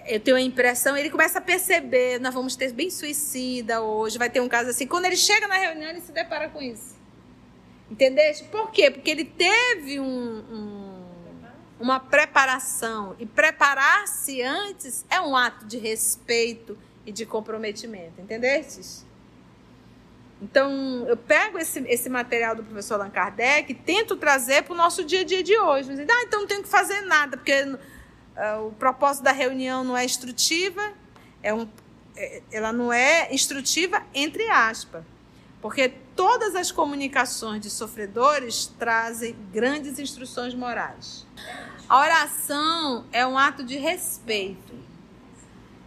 eu 0.06 0.20
tenho 0.20 0.36
a 0.36 0.40
impressão, 0.40 0.96
ele 0.96 1.10
começa 1.10 1.38
a 1.38 1.42
perceber, 1.42 2.20
nós 2.20 2.32
vamos 2.32 2.54
ter 2.54 2.72
bem 2.72 2.88
suicida 2.88 3.82
hoje, 3.82 4.16
vai 4.16 4.30
ter 4.30 4.40
um 4.40 4.48
caso 4.48 4.70
assim. 4.70 4.86
Quando 4.86 5.06
ele 5.06 5.16
chega 5.16 5.48
na 5.48 5.56
reunião, 5.56 5.90
ele 5.90 6.00
se 6.00 6.12
depara 6.12 6.48
com 6.48 6.62
isso. 6.62 6.99
Entendeste? 7.90 8.44
Por 8.44 8.70
quê? 8.70 8.90
Porque 8.90 9.10
ele 9.10 9.24
teve 9.24 9.98
um, 9.98 10.04
um, 10.06 11.04
uma 11.80 11.98
preparação. 11.98 13.16
E 13.18 13.26
preparar-se 13.26 14.40
antes 14.42 15.04
é 15.10 15.20
um 15.20 15.36
ato 15.36 15.66
de 15.66 15.78
respeito 15.78 16.78
e 17.04 17.10
de 17.10 17.26
comprometimento, 17.26 18.20
entendestes? 18.20 19.04
Então, 20.40 21.04
eu 21.06 21.16
pego 21.16 21.58
esse, 21.58 21.80
esse 21.80 22.08
material 22.08 22.54
do 22.54 22.62
professor 22.62 22.94
Allan 22.94 23.10
Kardec 23.10 23.72
e 23.72 23.74
tento 23.74 24.16
trazer 24.16 24.62
para 24.62 24.72
o 24.72 24.76
nosso 24.76 25.04
dia 25.04 25.20
a 25.20 25.24
dia 25.24 25.42
de 25.42 25.58
hoje. 25.58 25.90
Ah, 25.92 26.22
então 26.22 26.40
não 26.40 26.46
tenho 26.46 26.62
que 26.62 26.68
fazer 26.68 27.02
nada, 27.02 27.36
porque 27.36 27.62
uh, 27.62 28.66
o 28.66 28.72
propósito 28.72 29.24
da 29.24 29.32
reunião 29.32 29.84
não 29.84 29.96
é 29.96 30.04
instrutiva, 30.04 30.92
é 31.42 31.52
um, 31.52 31.68
é, 32.16 32.42
ela 32.50 32.72
não 32.72 32.90
é 32.90 33.32
instrutiva 33.34 34.02
entre 34.14 34.48
aspas, 34.48 35.04
porque 35.60 35.92
todas 36.20 36.54
as 36.54 36.70
comunicações 36.70 37.62
de 37.62 37.70
sofredores 37.70 38.66
trazem 38.78 39.34
grandes 39.50 39.98
instruções 39.98 40.52
morais. 40.52 41.26
A 41.88 41.98
oração 41.98 43.06
é 43.10 43.26
um 43.26 43.38
ato 43.38 43.64
de 43.64 43.78
respeito 43.78 44.78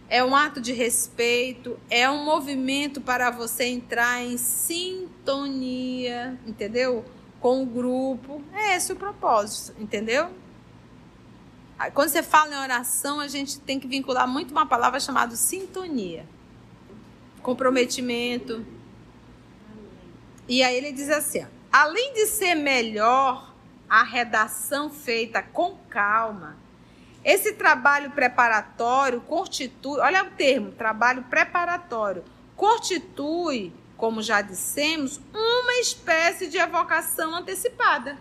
é 0.08 0.22
um 0.22 0.36
ato 0.36 0.60
de 0.60 0.72
respeito, 0.72 1.78
é 1.88 2.08
um 2.10 2.24
movimento 2.24 3.00
para 3.00 3.30
você 3.30 3.64
entrar 3.64 4.22
em 4.22 4.36
sintonia, 4.36 6.38
entendeu? 6.46 7.04
Com 7.40 7.62
o 7.62 7.66
grupo. 7.66 8.42
É 8.52 8.76
esse 8.76 8.92
o 8.92 8.96
propósito, 8.96 9.74
entendeu? 9.80 10.30
Quando 11.94 12.10
você 12.10 12.22
fala 12.22 12.54
em 12.54 12.58
oração, 12.58 13.18
a 13.18 13.28
gente 13.28 13.58
tem 13.58 13.80
que 13.80 13.88
vincular 13.88 14.28
muito 14.28 14.52
uma 14.52 14.66
palavra 14.66 15.00
chamada 15.00 15.34
sintonia. 15.36 16.26
Comprometimento. 17.42 18.64
E 20.48 20.62
aí 20.62 20.76
ele 20.76 20.92
diz 20.92 21.08
assim: 21.10 21.42
ó, 21.42 21.46
além 21.72 22.14
de 22.14 22.26
ser 22.26 22.54
melhor 22.54 23.52
a 23.88 24.02
redação 24.02 24.90
feita 24.90 25.42
com 25.42 25.76
calma, 25.88 26.56
esse 27.24 27.54
trabalho 27.54 28.10
preparatório 28.10 29.20
constitui, 29.22 29.98
olha 30.00 30.24
o 30.24 30.30
termo, 30.30 30.72
trabalho 30.72 31.22
preparatório, 31.24 32.22
constitui, 32.54 33.72
como 33.96 34.22
já 34.22 34.42
dissemos, 34.42 35.18
uma 35.32 35.74
espécie 35.80 36.48
de 36.48 36.58
evocação 36.58 37.34
antecipada. 37.34 38.18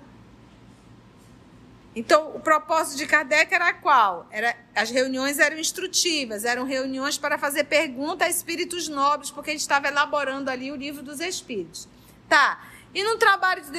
Então, 1.96 2.36
o 2.36 2.39
propósito 2.39 2.98
de 2.98 3.06
Kardec 3.06 3.53
era 3.53 3.72
qual? 3.74 4.25
Era, 4.32 4.56
as 4.74 4.89
reuniões 4.89 5.38
eram 5.38 5.60
instrutivas, 5.60 6.44
eram 6.44 6.65
reuniões 6.65 7.18
para 7.20 7.38
fazer 7.38 7.65
pergunta 7.65 8.25
a 8.25 8.30
espíritos 8.30 8.88
nobres, 8.88 9.30
porque 9.30 9.51
a 9.51 9.53
gente 9.53 9.62
estava 9.62 9.88
elaborando 9.88 10.50
ali 10.50 10.72
o 10.72 10.75
livro 10.75 11.03
dos 11.03 11.20
espíritos. 11.20 11.88
Tá. 12.34 12.63
E 12.96 13.04
no 13.04 13.16
trabalho 13.18 13.62
de 13.62 13.70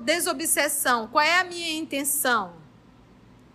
desobsessão, 0.00 1.06
qual 1.06 1.24
é 1.24 1.38
a 1.38 1.44
minha 1.44 1.78
intenção? 1.78 2.54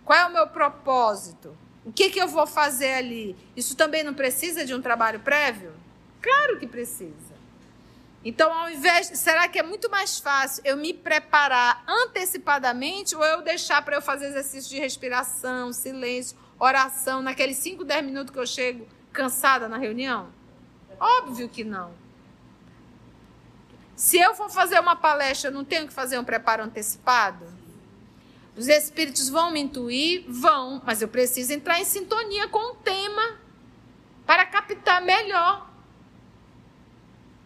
Qual 0.02 0.18
é 0.18 0.24
o 0.24 0.32
meu 0.32 0.46
propósito? 0.46 1.54
O 1.84 1.92
que, 1.92 2.08
que 2.08 2.18
eu 2.18 2.26
vou 2.26 2.46
fazer 2.46 2.94
ali? 2.94 3.36
Isso 3.54 3.76
também 3.76 4.02
não 4.02 4.14
precisa 4.14 4.64
de 4.64 4.72
um 4.72 4.80
trabalho 4.80 5.20
prévio? 5.20 5.74
Claro 6.22 6.58
que 6.58 6.66
precisa. 6.66 7.36
Então, 8.24 8.50
ao 8.50 8.70
invés, 8.70 9.08
será 9.08 9.46
que 9.46 9.58
é 9.58 9.62
muito 9.62 9.90
mais 9.90 10.18
fácil 10.18 10.62
eu 10.64 10.78
me 10.78 10.94
preparar 10.94 11.84
antecipadamente 11.86 13.14
ou 13.14 13.22
eu 13.22 13.42
deixar 13.42 13.84
para 13.84 13.96
eu 13.96 14.00
fazer 14.00 14.28
exercício 14.28 14.70
de 14.70 14.80
respiração, 14.80 15.70
silêncio, 15.70 16.34
oração, 16.58 17.20
naqueles 17.20 17.58
5, 17.58 17.84
10 17.84 18.06
minutos 18.06 18.32
que 18.32 18.38
eu 18.38 18.46
chego 18.46 18.88
cansada 19.12 19.68
na 19.68 19.76
reunião? 19.76 20.28
Óbvio 20.98 21.46
que 21.46 21.62
não. 21.62 22.05
Se 23.96 24.18
eu 24.18 24.34
for 24.34 24.50
fazer 24.50 24.78
uma 24.78 24.94
palestra, 24.94 25.48
eu 25.48 25.54
não 25.54 25.64
tenho 25.64 25.88
que 25.88 25.92
fazer 25.92 26.18
um 26.18 26.24
preparo 26.24 26.62
antecipado? 26.62 27.46
Os 28.54 28.68
espíritos 28.68 29.28
vão 29.28 29.50
me 29.50 29.60
intuir? 29.60 30.24
Vão, 30.28 30.82
mas 30.84 31.00
eu 31.00 31.08
preciso 31.08 31.52
entrar 31.52 31.80
em 31.80 31.84
sintonia 31.84 32.46
com 32.48 32.72
o 32.72 32.76
tema 32.76 33.38
para 34.26 34.44
captar 34.44 35.00
melhor 35.00 35.70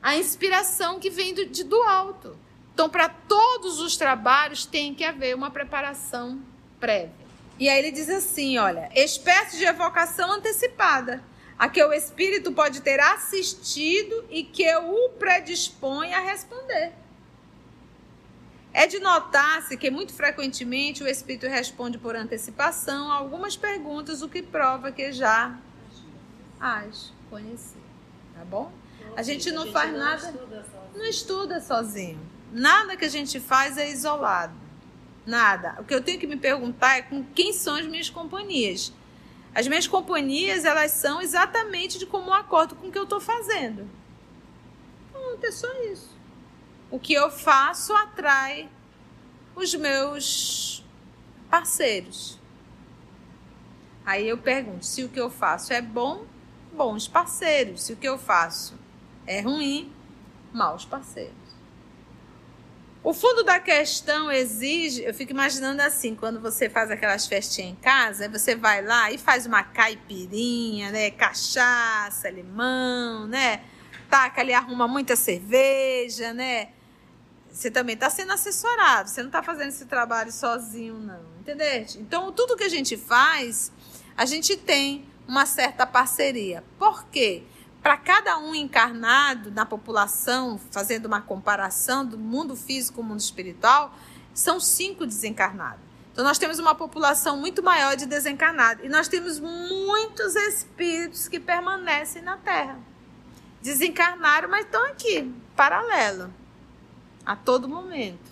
a 0.02 0.16
inspiração 0.16 0.98
que 0.98 1.10
vem 1.10 1.34
do, 1.34 1.46
de, 1.46 1.62
do 1.62 1.80
alto. 1.82 2.36
Então, 2.72 2.88
para 2.88 3.08
todos 3.08 3.78
os 3.80 3.96
trabalhos 3.96 4.64
tem 4.64 4.94
que 4.94 5.04
haver 5.04 5.34
uma 5.34 5.50
preparação 5.50 6.40
prévia. 6.80 7.12
E 7.58 7.68
aí 7.68 7.78
ele 7.78 7.92
diz 7.92 8.08
assim: 8.08 8.56
olha, 8.58 8.90
espécie 8.94 9.58
de 9.58 9.64
evocação 9.64 10.32
antecipada, 10.32 11.22
a 11.60 11.68
que 11.68 11.84
o 11.84 11.92
espírito 11.92 12.52
pode 12.52 12.80
ter 12.80 12.98
assistido 12.98 14.24
e 14.30 14.42
que 14.42 14.74
o 14.76 15.10
predispõe 15.10 16.14
a 16.14 16.20
responder. 16.20 16.90
É 18.72 18.86
de 18.86 18.98
notar-se 18.98 19.76
que 19.76 19.90
muito 19.90 20.14
frequentemente 20.14 21.02
o 21.02 21.06
espírito 21.06 21.46
responde 21.46 21.98
por 21.98 22.16
antecipação 22.16 23.12
a 23.12 23.16
algumas 23.16 23.58
perguntas, 23.58 24.22
o 24.22 24.28
que 24.30 24.40
prova 24.42 24.90
que 24.90 25.12
já 25.12 25.54
as 26.58 27.12
conhecer. 27.28 27.82
Tá 28.34 28.42
bom? 28.42 28.72
A 29.14 29.22
gente 29.22 29.52
não 29.52 29.70
faz 29.70 29.92
nada, 29.92 30.32
não 30.94 31.04
estuda 31.04 31.60
sozinho. 31.60 32.18
Nada 32.50 32.96
que 32.96 33.04
a 33.04 33.10
gente 33.10 33.38
faz 33.38 33.76
é 33.76 33.90
isolado. 33.90 34.54
Nada. 35.26 35.76
O 35.78 35.84
que 35.84 35.94
eu 35.94 36.02
tenho 36.02 36.18
que 36.18 36.26
me 36.26 36.38
perguntar 36.38 36.96
é 36.96 37.02
com 37.02 37.22
quem 37.22 37.52
são 37.52 37.74
as 37.74 37.86
minhas 37.86 38.08
companhias. 38.08 38.94
As 39.54 39.66
minhas 39.66 39.86
companhias, 39.86 40.64
elas 40.64 40.92
são 40.92 41.20
exatamente 41.20 41.98
de 41.98 42.06
comum 42.06 42.32
acordo 42.32 42.74
com 42.76 42.88
o 42.88 42.92
que 42.92 42.98
eu 42.98 43.04
estou 43.04 43.20
fazendo. 43.20 43.88
Pronto, 45.12 45.44
é 45.44 45.50
só 45.50 45.72
isso 45.84 46.20
o 46.90 46.98
que 46.98 47.12
eu 47.12 47.30
faço 47.30 47.94
atrai 47.94 48.68
os 49.54 49.74
meus 49.74 50.84
parceiros. 51.48 52.38
Aí 54.04 54.28
eu 54.28 54.36
pergunto: 54.36 54.84
se 54.84 55.04
o 55.04 55.08
que 55.08 55.20
eu 55.20 55.30
faço 55.30 55.72
é 55.72 55.80
bom, 55.80 56.24
bons 56.72 57.06
parceiros. 57.06 57.82
Se 57.82 57.92
o 57.92 57.96
que 57.96 58.08
eu 58.08 58.18
faço 58.18 58.74
é 59.26 59.40
ruim, 59.40 59.92
maus 60.52 60.84
parceiros. 60.84 61.39
O 63.02 63.14
fundo 63.14 63.42
da 63.42 63.58
questão 63.58 64.30
exige, 64.30 65.02
eu 65.02 65.14
fico 65.14 65.32
imaginando 65.32 65.80
assim, 65.80 66.14
quando 66.14 66.38
você 66.38 66.68
faz 66.68 66.90
aquelas 66.90 67.26
festinhas 67.26 67.72
em 67.72 67.74
casa, 67.76 68.28
você 68.28 68.54
vai 68.54 68.84
lá 68.84 69.10
e 69.10 69.16
faz 69.16 69.46
uma 69.46 69.62
caipirinha, 69.62 70.90
né, 70.90 71.10
cachaça, 71.10 72.28
limão, 72.28 73.26
né, 73.26 73.62
taca 74.10 74.42
ali, 74.42 74.52
arruma 74.52 74.86
muita 74.86 75.16
cerveja, 75.16 76.34
né, 76.34 76.68
você 77.50 77.70
também 77.70 77.94
está 77.94 78.10
sendo 78.10 78.32
assessorado, 78.32 79.08
você 79.08 79.22
não 79.22 79.30
está 79.30 79.42
fazendo 79.42 79.68
esse 79.68 79.86
trabalho 79.86 80.30
sozinho, 80.30 80.94
não, 80.94 81.24
entendeu? 81.40 81.86
Então, 81.96 82.30
tudo 82.32 82.54
que 82.54 82.64
a 82.64 82.68
gente 82.68 82.98
faz, 82.98 83.72
a 84.14 84.26
gente 84.26 84.56
tem 84.58 85.04
uma 85.26 85.46
certa 85.46 85.86
parceria. 85.86 86.62
Por 86.78 87.06
quê? 87.06 87.44
Para 87.82 87.96
cada 87.96 88.38
um 88.38 88.54
encarnado 88.54 89.50
na 89.50 89.64
população, 89.64 90.60
fazendo 90.70 91.06
uma 91.06 91.20
comparação 91.20 92.04
do 92.04 92.18
mundo 92.18 92.54
físico 92.54 92.96
com 92.96 93.02
o 93.02 93.04
mundo 93.04 93.20
espiritual, 93.20 93.94
são 94.34 94.60
cinco 94.60 95.06
desencarnados. 95.06 95.80
Então, 96.12 96.24
nós 96.24 96.38
temos 96.38 96.58
uma 96.58 96.74
população 96.74 97.36
muito 97.36 97.62
maior 97.62 97.96
de 97.96 98.04
desencarnados. 98.04 98.84
E 98.84 98.88
nós 98.88 99.08
temos 99.08 99.40
muitos 99.40 100.36
espíritos 100.36 101.28
que 101.28 101.40
permanecem 101.40 102.20
na 102.20 102.36
Terra. 102.36 102.78
Desencarnaram, 103.62 104.48
mas 104.48 104.66
estão 104.66 104.84
aqui, 104.86 105.32
paralelo 105.56 106.32
a 107.24 107.36
todo 107.36 107.68
momento. 107.68 108.30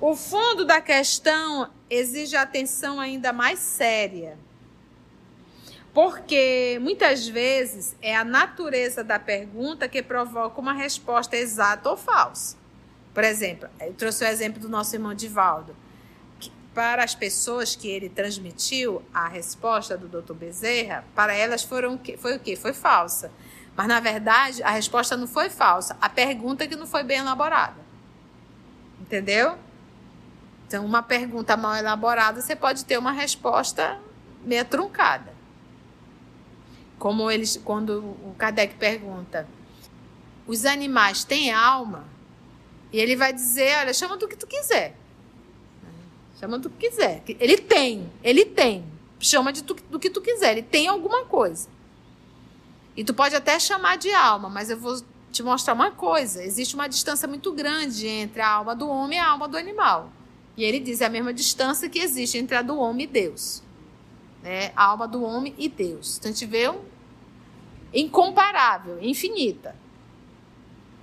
O 0.00 0.14
fundo 0.14 0.64
da 0.64 0.80
questão 0.80 1.70
exige 1.88 2.36
atenção 2.36 3.00
ainda 3.00 3.32
mais 3.32 3.58
séria. 3.58 4.38
Porque 5.92 6.78
muitas 6.80 7.26
vezes 7.26 7.96
é 8.00 8.16
a 8.16 8.24
natureza 8.24 9.02
da 9.02 9.18
pergunta 9.18 9.88
que 9.88 10.02
provoca 10.02 10.60
uma 10.60 10.72
resposta 10.72 11.36
exata 11.36 11.90
ou 11.90 11.96
falsa. 11.96 12.56
Por 13.12 13.24
exemplo, 13.24 13.68
eu 13.80 13.92
trouxe 13.94 14.24
o 14.24 14.26
exemplo 14.28 14.60
do 14.60 14.68
nosso 14.68 14.94
irmão 14.94 15.14
Divaldo. 15.14 15.74
para 16.72 17.02
as 17.02 17.16
pessoas 17.16 17.74
que 17.74 17.88
ele 17.88 18.08
transmitiu 18.08 19.02
a 19.12 19.26
resposta 19.26 19.98
do 19.98 20.06
Dr. 20.06 20.34
Bezerra, 20.34 21.04
para 21.16 21.34
elas 21.34 21.64
foram, 21.64 22.00
foi 22.16 22.36
o 22.36 22.38
quê? 22.38 22.54
Foi 22.54 22.72
falsa. 22.72 23.32
Mas, 23.76 23.88
na 23.88 23.98
verdade, 23.98 24.62
a 24.62 24.70
resposta 24.70 25.16
não 25.16 25.26
foi 25.26 25.50
falsa. 25.50 25.96
A 26.00 26.08
pergunta 26.08 26.68
que 26.68 26.76
não 26.76 26.86
foi 26.86 27.02
bem 27.02 27.18
elaborada. 27.18 27.76
Entendeu? 29.00 29.58
Então, 30.66 30.84
uma 30.84 31.02
pergunta 31.02 31.56
mal 31.56 31.74
elaborada, 31.74 32.40
você 32.40 32.54
pode 32.54 32.84
ter 32.84 32.96
uma 32.96 33.10
resposta 33.10 33.98
meio 34.44 34.64
truncada. 34.64 35.29
Como 37.00 37.30
eles, 37.30 37.58
quando 37.64 38.00
o 38.00 38.34
Kardec 38.36 38.74
pergunta, 38.74 39.48
os 40.46 40.66
animais 40.66 41.24
têm 41.24 41.50
alma? 41.50 42.04
E 42.92 42.98
ele 43.00 43.16
vai 43.16 43.32
dizer, 43.32 43.78
olha, 43.78 43.94
chama 43.94 44.18
do 44.18 44.28
que 44.28 44.36
tu 44.36 44.46
quiser. 44.46 44.94
Chama 46.38 46.58
do 46.58 46.68
que 46.68 46.90
quiser. 46.90 47.22
Ele 47.26 47.56
tem, 47.56 48.12
ele 48.22 48.44
tem. 48.44 48.84
Chama 49.18 49.50
de 49.50 49.64
tu, 49.64 49.74
do 49.88 49.98
que 49.98 50.10
tu 50.10 50.20
quiser, 50.20 50.52
ele 50.52 50.62
tem 50.62 50.88
alguma 50.88 51.24
coisa. 51.24 51.70
E 52.94 53.02
tu 53.02 53.14
pode 53.14 53.34
até 53.34 53.58
chamar 53.58 53.96
de 53.96 54.12
alma, 54.12 54.50
mas 54.50 54.68
eu 54.68 54.78
vou 54.78 55.00
te 55.32 55.42
mostrar 55.42 55.72
uma 55.72 55.90
coisa: 55.90 56.44
existe 56.44 56.74
uma 56.74 56.86
distância 56.86 57.26
muito 57.26 57.50
grande 57.52 58.06
entre 58.06 58.42
a 58.42 58.48
alma 58.48 58.76
do 58.76 58.86
homem 58.86 59.16
e 59.16 59.20
a 59.20 59.26
alma 59.26 59.48
do 59.48 59.56
animal. 59.56 60.12
E 60.54 60.64
ele 60.64 60.78
diz 60.78 61.00
é 61.00 61.06
a 61.06 61.08
mesma 61.10 61.32
distância 61.32 61.88
que 61.88 61.98
existe 61.98 62.36
entre 62.36 62.56
a 62.56 62.60
do 62.60 62.76
homem 62.76 63.04
e 63.04 63.06
Deus. 63.06 63.62
Né? 64.42 64.72
A 64.76 64.84
alma 64.84 65.06
do 65.06 65.22
homem 65.22 65.54
e 65.58 65.68
Deus. 65.68 66.18
Então 66.18 66.30
a 66.30 66.32
gente 66.32 66.46
vê 66.46 66.68
um 66.68 66.80
incomparável, 67.92 69.02
infinita. 69.02 69.74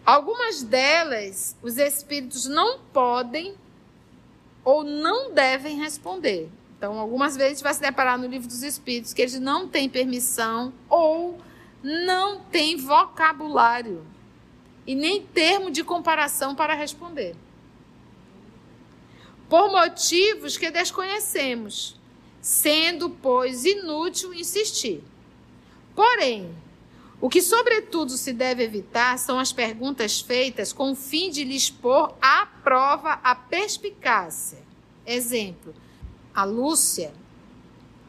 Algumas 0.06 0.64
delas, 0.64 1.56
os 1.62 1.78
espíritos 1.78 2.46
não 2.46 2.80
podem 2.94 3.56
ou 4.64 4.84
não 4.84 5.34
devem 5.34 5.78
responder. 5.78 6.50
Então, 6.78 7.00
algumas 7.00 7.36
vezes 7.36 7.52
a 7.52 7.56
gente 7.56 7.64
vai 7.64 7.74
se 7.74 7.82
deparar 7.82 8.20
no 8.20 8.28
livro 8.28 8.48
dos 8.48 8.62
espíritos 8.64 9.12
que 9.12 9.22
eles 9.22 9.40
não 9.40 9.68
têm 9.68 9.90
permissão 9.90 10.72
ou 10.88 11.42
não 11.82 12.40
têm 12.42 12.78
vocabulário 12.78 14.06
e 14.86 14.94
nem 14.94 15.22
termo 15.22 15.72
de 15.72 15.84
comparação 15.84 16.56
para 16.56 16.74
responder. 16.74 17.36
Por 19.50 19.72
motivos 19.72 20.58
que 20.58 20.70
desconhecemos, 20.70 21.97
sendo, 22.48 23.10
pois, 23.10 23.66
inútil 23.66 24.34
insistir. 24.34 25.04
Porém, 25.94 26.56
o 27.20 27.28
que, 27.28 27.42
sobretudo, 27.42 28.12
se 28.12 28.32
deve 28.32 28.64
evitar 28.64 29.20
são 29.20 29.38
as 29.38 29.52
perguntas 29.52 30.22
feitas 30.22 30.72
com 30.72 30.94
o 30.94 30.96
fim 30.96 31.30
de 31.30 31.44
lhes 31.44 31.70
pôr 31.70 32.16
à 32.22 32.46
prova 32.46 33.20
a 33.22 33.36
perspicácia. 33.36 34.60
Exemplo: 35.06 35.76
a 36.34 36.46
Lúcia 36.46 37.14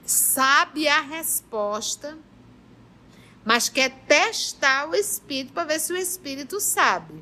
sabe 0.06 0.86
a 0.86 1.00
resposta 1.00 2.16
mas 3.44 3.68
quer 3.68 3.90
testar 4.06 4.90
o 4.90 4.94
espírito 4.94 5.54
para 5.54 5.64
ver 5.64 5.80
se 5.80 5.90
o 5.90 5.96
espírito 5.96 6.60
sabe. 6.60 7.14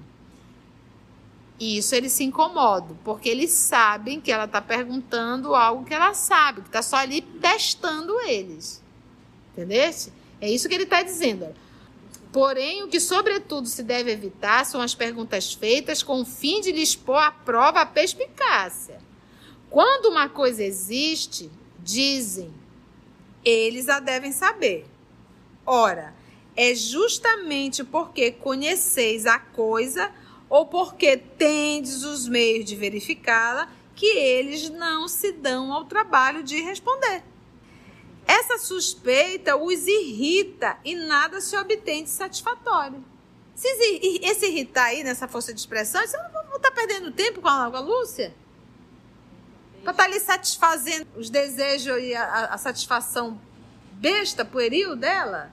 E 1.58 1.78
isso 1.78 1.94
eles 1.94 2.12
se 2.12 2.22
incomodam, 2.22 2.96
porque 3.02 3.28
eles 3.28 3.50
sabem 3.50 4.20
que 4.20 4.30
ela 4.30 4.44
está 4.44 4.60
perguntando 4.60 5.54
algo 5.54 5.84
que 5.84 5.94
ela 5.94 6.12
sabe, 6.12 6.60
que 6.60 6.68
está 6.68 6.82
só 6.82 6.96
ali 6.96 7.22
testando 7.22 8.20
eles. 8.20 8.82
Entendeu? 9.52 9.90
É 10.40 10.50
isso 10.50 10.68
que 10.68 10.74
ele 10.74 10.84
está 10.84 11.02
dizendo. 11.02 11.54
Porém, 12.30 12.82
o 12.82 12.88
que 12.88 13.00
sobretudo 13.00 13.66
se 13.66 13.82
deve 13.82 14.12
evitar 14.12 14.66
são 14.66 14.82
as 14.82 14.94
perguntas 14.94 15.54
feitas 15.54 16.02
com 16.02 16.20
o 16.20 16.26
fim 16.26 16.60
de 16.60 16.70
lhes 16.70 16.94
pôr 16.94 17.16
à 17.16 17.30
prova 17.30 17.80
a 17.80 17.86
perspicácia. 17.86 18.98
Quando 19.70 20.10
uma 20.10 20.28
coisa 20.28 20.62
existe, 20.62 21.50
dizem, 21.78 22.52
eles 23.42 23.88
a 23.88 24.00
devem 24.00 24.32
saber. 24.32 24.86
Ora, 25.64 26.14
é 26.54 26.74
justamente 26.74 27.82
porque 27.82 28.30
conheceis 28.30 29.24
a 29.24 29.38
coisa 29.38 30.12
ou 30.48 30.66
porque 30.66 31.16
tendes 31.16 32.04
os 32.04 32.28
meios 32.28 32.64
de 32.64 32.76
verificá-la 32.76 33.68
que 33.94 34.06
eles 34.06 34.68
não 34.68 35.08
se 35.08 35.32
dão 35.32 35.72
ao 35.72 35.86
trabalho 35.86 36.42
de 36.42 36.60
responder. 36.60 37.22
Essa 38.26 38.58
suspeita 38.58 39.56
os 39.56 39.86
irrita 39.86 40.76
e 40.84 40.94
nada 40.94 41.40
se 41.40 41.56
obtém 41.56 42.04
de 42.04 42.10
satisfatório. 42.10 43.02
Se 43.54 43.68
esse 44.22 44.46
irritar 44.46 44.86
aí 44.86 45.02
nessa 45.02 45.26
força 45.26 45.54
de 45.54 45.58
expressão, 45.60 46.06
você 46.06 46.16
não 46.16 46.56
estar 46.56 46.70
perdendo 46.72 47.10
tempo 47.10 47.40
com 47.40 47.48
a, 47.48 47.70
com 47.70 47.76
a 47.76 47.80
Lúcia? 47.80 48.34
Para 49.82 49.92
estar 49.92 50.02
tá 50.02 50.10
ali 50.10 50.20
satisfazendo 50.20 51.06
os 51.16 51.30
desejos 51.30 51.96
e 52.02 52.14
a, 52.14 52.46
a 52.46 52.58
satisfação 52.58 53.40
besta, 53.92 54.44
pueril 54.44 54.94
dela? 54.94 55.50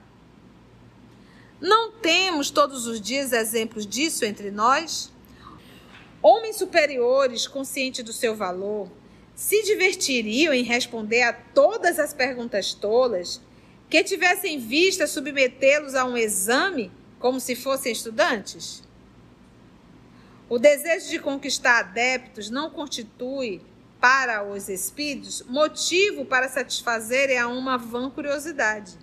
Não 1.64 1.92
temos 1.92 2.50
todos 2.50 2.86
os 2.86 3.00
dias 3.00 3.32
exemplos 3.32 3.86
disso 3.86 4.26
entre 4.26 4.50
nós? 4.50 5.10
Homens 6.20 6.56
superiores, 6.56 7.48
conscientes 7.48 8.04
do 8.04 8.12
seu 8.12 8.36
valor, 8.36 8.86
se 9.34 9.62
divertiriam 9.62 10.52
em 10.52 10.62
responder 10.62 11.22
a 11.22 11.32
todas 11.32 11.98
as 11.98 12.12
perguntas 12.12 12.74
tolas 12.74 13.40
que 13.88 14.04
tivessem 14.04 14.58
vista 14.58 15.06
submetê-los 15.06 15.94
a 15.94 16.04
um 16.04 16.18
exame 16.18 16.92
como 17.18 17.40
se 17.40 17.56
fossem 17.56 17.92
estudantes? 17.92 18.82
O 20.50 20.58
desejo 20.58 21.08
de 21.08 21.18
conquistar 21.18 21.78
adeptos 21.78 22.50
não 22.50 22.68
constitui, 22.68 23.62
para 23.98 24.44
os 24.44 24.68
espíritos, 24.68 25.40
motivo 25.48 26.26
para 26.26 26.46
satisfazerem 26.46 27.38
a 27.38 27.48
uma 27.48 27.78
vã 27.78 28.10
curiosidade. 28.10 29.02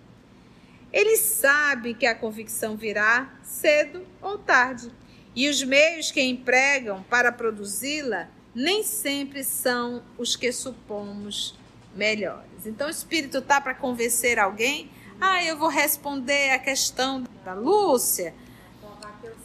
Eles 0.92 1.20
sabem 1.20 1.94
que 1.94 2.06
a 2.06 2.14
convicção 2.14 2.76
virá 2.76 3.32
cedo 3.42 4.06
ou 4.20 4.36
tarde. 4.36 4.92
E 5.34 5.48
os 5.48 5.62
meios 5.62 6.10
que 6.10 6.20
empregam 6.20 7.02
para 7.04 7.32
produzi-la 7.32 8.28
nem 8.54 8.82
sempre 8.82 9.42
são 9.42 10.02
os 10.18 10.36
que 10.36 10.52
supomos 10.52 11.58
melhores. 11.94 12.66
Então, 12.66 12.86
o 12.86 12.90
espírito 12.90 13.38
está 13.38 13.60
para 13.60 13.74
convencer 13.74 14.38
alguém. 14.38 14.90
Ah, 15.18 15.42
eu 15.42 15.56
vou 15.56 15.68
responder 15.68 16.50
a 16.50 16.58
questão 16.58 17.24
da 17.44 17.54
Lúcia. 17.54 18.34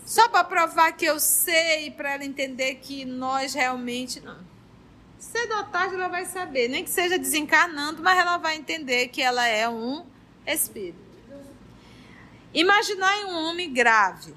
Só 0.05 0.27
para 0.27 0.43
provar 0.43 0.91
que 0.93 1.05
eu 1.05 1.19
sei, 1.19 1.91
para 1.91 2.13
ela 2.13 2.25
entender 2.25 2.75
que 2.75 3.05
nós 3.05 3.53
realmente 3.53 4.19
não. 4.19 4.39
Cedo 5.19 5.55
ou 5.55 5.63
tarde 5.65 5.95
ela 5.95 6.07
vai 6.07 6.25
saber, 6.25 6.67
nem 6.67 6.83
que 6.83 6.89
seja 6.89 7.17
desencarnando, 7.17 8.01
mas 8.01 8.17
ela 8.17 8.38
vai 8.38 8.55
entender 8.55 9.07
que 9.10 9.21
ela 9.21 9.45
é 9.47 9.67
um 9.67 10.05
espírito. 10.45 11.06
Imaginai 12.53 13.25
um 13.25 13.36
homem 13.36 13.73
grave, 13.73 14.33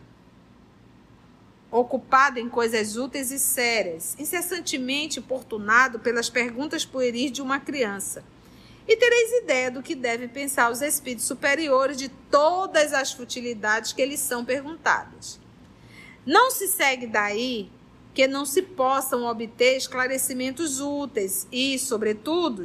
ocupado 1.70 2.40
em 2.40 2.48
coisas 2.48 2.96
úteis 2.96 3.30
e 3.30 3.38
sérias, 3.38 4.16
incessantemente 4.18 5.20
importunado 5.20 6.00
pelas 6.00 6.28
perguntas 6.28 6.84
pueris 6.84 7.30
de 7.30 7.40
uma 7.40 7.60
criança. 7.60 8.24
E 8.88 8.96
tereis 8.96 9.42
ideia 9.42 9.70
do 9.70 9.82
que 9.82 9.94
devem 9.94 10.28
pensar 10.28 10.72
os 10.72 10.82
espíritos 10.82 11.26
superiores 11.26 11.96
de 11.96 12.08
todas 12.08 12.92
as 12.92 13.12
futilidades 13.12 13.92
que 13.92 14.04
lhes 14.04 14.18
são 14.18 14.44
perguntadas. 14.44 15.38
Não 16.26 16.50
se 16.50 16.66
segue 16.66 17.06
daí 17.06 17.70
que 18.12 18.26
não 18.26 18.44
se 18.44 18.62
possam 18.62 19.24
obter 19.24 19.76
esclarecimentos 19.76 20.80
úteis 20.80 21.46
e, 21.52 21.78
sobretudo, 21.78 22.64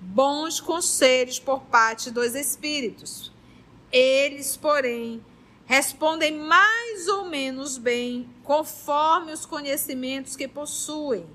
bons 0.00 0.58
conselhos 0.58 1.38
por 1.38 1.60
parte 1.64 2.10
dos 2.10 2.34
espíritos. 2.34 3.30
Eles, 3.90 4.56
porém, 4.56 5.24
respondem 5.64 6.32
mais 6.32 7.08
ou 7.08 7.26
menos 7.26 7.78
bem 7.78 8.28
conforme 8.42 9.32
os 9.32 9.44
conhecimentos 9.44 10.36
que 10.36 10.48
possuem, 10.48 11.26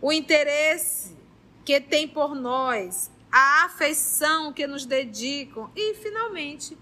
o 0.00 0.12
interesse 0.12 1.16
que 1.64 1.80
têm 1.80 2.06
por 2.06 2.34
nós, 2.34 3.10
a 3.30 3.64
afeição 3.64 4.52
que 4.52 4.66
nos 4.66 4.86
dedicam 4.86 5.70
e, 5.74 5.94
finalmente, 5.94 6.76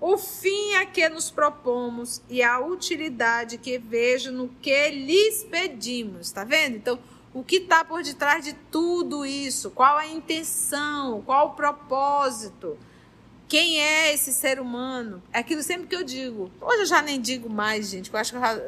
o 0.00 0.16
fim 0.16 0.74
a 0.74 0.86
que 0.86 1.08
nos 1.08 1.30
propomos 1.30 2.22
e 2.28 2.42
a 2.42 2.60
utilidade 2.60 3.58
que 3.58 3.78
vejo 3.78 4.30
no 4.30 4.48
que 4.60 4.90
lhes 4.90 5.42
pedimos. 5.44 6.28
Está 6.28 6.44
vendo? 6.44 6.76
Então, 6.76 6.98
o 7.34 7.42
que 7.42 7.56
está 7.56 7.84
por 7.84 8.02
detrás 8.02 8.44
de 8.44 8.52
tudo 8.70 9.26
isso? 9.26 9.70
Qual 9.70 9.96
a 9.96 10.06
intenção? 10.06 11.22
Qual 11.22 11.48
o 11.48 11.54
propósito? 11.54 12.78
Quem 13.48 13.80
é 13.80 14.12
esse 14.12 14.30
ser 14.30 14.60
humano? 14.60 15.22
É 15.32 15.38
aquilo 15.38 15.62
sempre 15.62 15.86
que 15.86 15.96
eu 15.96 16.04
digo. 16.04 16.52
Hoje 16.60 16.82
eu 16.82 16.86
já 16.86 17.00
nem 17.00 17.18
digo 17.18 17.48
mais, 17.48 17.88
gente, 17.88 18.12
eu 18.12 18.18
acho 18.20 18.34
que 18.34 18.38
já, 18.38 18.60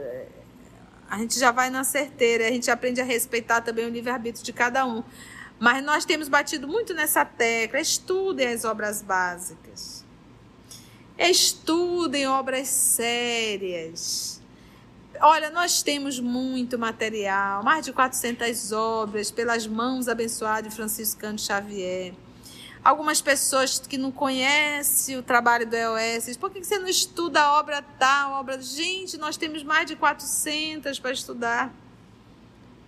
a 1.08 1.18
gente 1.18 1.38
já 1.38 1.50
vai 1.50 1.68
na 1.68 1.84
certeira, 1.84 2.48
a 2.48 2.50
gente 2.50 2.70
aprende 2.70 2.98
a 2.98 3.04
respeitar 3.04 3.60
também 3.60 3.84
o 3.84 3.90
livre-arbítrio 3.90 4.42
de 4.42 4.54
cada 4.54 4.86
um. 4.86 5.04
Mas 5.58 5.84
nós 5.84 6.06
temos 6.06 6.30
batido 6.30 6.66
muito 6.66 6.94
nessa 6.94 7.22
tecla. 7.22 7.78
Estudem 7.78 8.46
as 8.48 8.64
obras 8.64 9.02
básicas. 9.02 10.02
Estudem 11.18 12.26
obras 12.26 12.68
sérias. 12.68 14.40
Olha, 15.20 15.50
nós 15.50 15.82
temos 15.82 16.18
muito 16.18 16.78
material, 16.78 17.62
mais 17.62 17.84
de 17.84 17.92
400 17.92 18.72
obras 18.72 19.30
pelas 19.30 19.66
mãos 19.66 20.08
abençoadas 20.08 20.70
de 20.70 20.74
Franciscano 20.74 21.38
Xavier. 21.38 22.14
Algumas 22.82 23.20
pessoas 23.20 23.78
que 23.78 23.98
não 23.98 24.10
conhecem 24.10 25.18
o 25.18 25.22
trabalho 25.22 25.66
do 25.66 25.76
EOS, 25.76 26.36
por 26.36 26.50
que 26.50 26.64
você 26.64 26.78
não 26.78 26.88
estuda 26.88 27.40
a 27.42 27.58
obra 27.58 27.82
tal, 27.98 28.34
a 28.34 28.40
obra... 28.40 28.60
Gente, 28.60 29.18
nós 29.18 29.36
temos 29.36 29.62
mais 29.62 29.86
de 29.86 29.96
400 29.96 30.98
para 30.98 31.12
estudar. 31.12 31.72